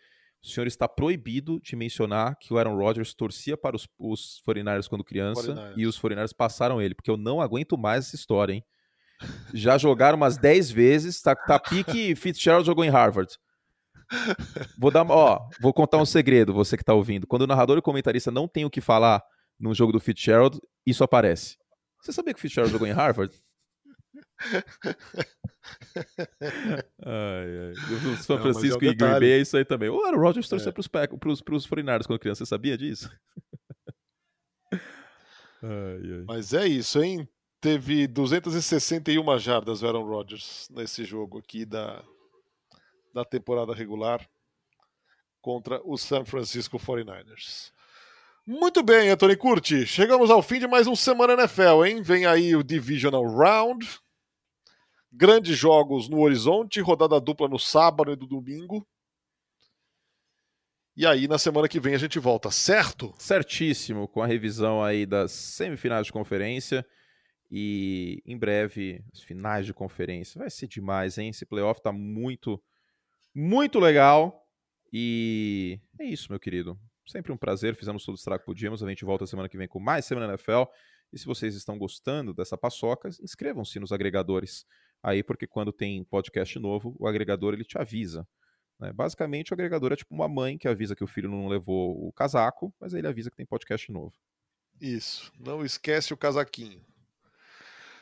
[0.44, 4.88] o senhor está proibido de mencionar que o Aaron Rodgers torcia para os, os 49ers
[4.88, 5.74] quando criança 49ers.
[5.76, 8.64] e os 49ers passaram ele, porque eu não aguento mais essa história, hein?
[9.54, 13.34] Já jogaram umas 10 vezes, tá, tá pique Fitzgerald jogou em Harvard.
[14.78, 17.28] Vou dar, ó, vou contar um segredo, você que tá ouvindo.
[17.28, 19.22] Quando o narrador e o comentarista não tem o que falar
[19.60, 21.58] num jogo do Fitzgerald, isso aparece.
[22.02, 23.36] Você sabia que o Fitzgerald jogou em Harvard?
[27.04, 27.72] ai, ai.
[27.72, 29.90] O São Francisco não, é um e Green Bay é isso aí também.
[29.90, 30.72] O Aaron Rodgers torceu é.
[30.72, 32.46] pros, pros, pros 49 quando criança.
[32.46, 33.12] Você sabia disso?
[34.72, 34.80] ai,
[35.64, 36.24] ai.
[36.28, 37.28] Mas é isso, hein?
[37.60, 42.04] Teve 261 jardas o Aaron Rodgers nesse jogo aqui da,
[43.14, 44.28] da temporada regular
[45.42, 47.72] contra o San Francisco 49ers.
[48.46, 49.86] Muito bem, Anthony Curti.
[49.86, 52.02] Chegamos ao fim de mais um Semana NFL, hein?
[52.02, 54.00] Vem aí o Divisional Round.
[55.18, 58.88] Grandes jogos no horizonte, rodada dupla no sábado e no domingo.
[60.96, 63.12] E aí, na semana que vem, a gente volta, certo?
[63.18, 66.86] Certíssimo, com a revisão aí das semifinais de conferência
[67.50, 70.38] e em breve as finais de conferência.
[70.38, 71.30] Vai ser demais, hein?
[71.30, 72.62] Esse playoff tá muito,
[73.34, 74.46] muito legal.
[74.94, 76.80] E é isso, meu querido.
[77.08, 78.84] Sempre um prazer, fizemos todo o que podíamos.
[78.84, 80.66] A gente volta semana que vem com mais Semana NFL.
[81.12, 84.64] E se vocês estão gostando dessa paçoca, inscrevam-se nos agregadores
[85.02, 88.28] aí, porque quando tem podcast novo, o agregador ele te avisa.
[88.80, 88.92] Né?
[88.94, 92.12] Basicamente, o agregador é tipo uma mãe que avisa que o filho não levou o
[92.12, 94.14] casaco, mas ele avisa que tem podcast novo.
[94.80, 96.82] Isso, não esquece o casaquinho.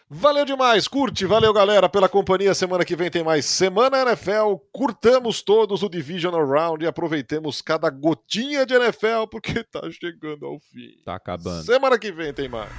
[0.07, 2.53] Valeu demais, curte, valeu galera pela companhia.
[2.53, 4.57] Semana que vem tem mais Semana NFL.
[4.71, 10.59] Curtamos todos o Divisional Round e aproveitemos cada gotinha de NFL porque tá chegando ao
[10.59, 11.01] fim.
[11.03, 11.65] Tá acabando.
[11.65, 12.69] Semana que vem tem mais.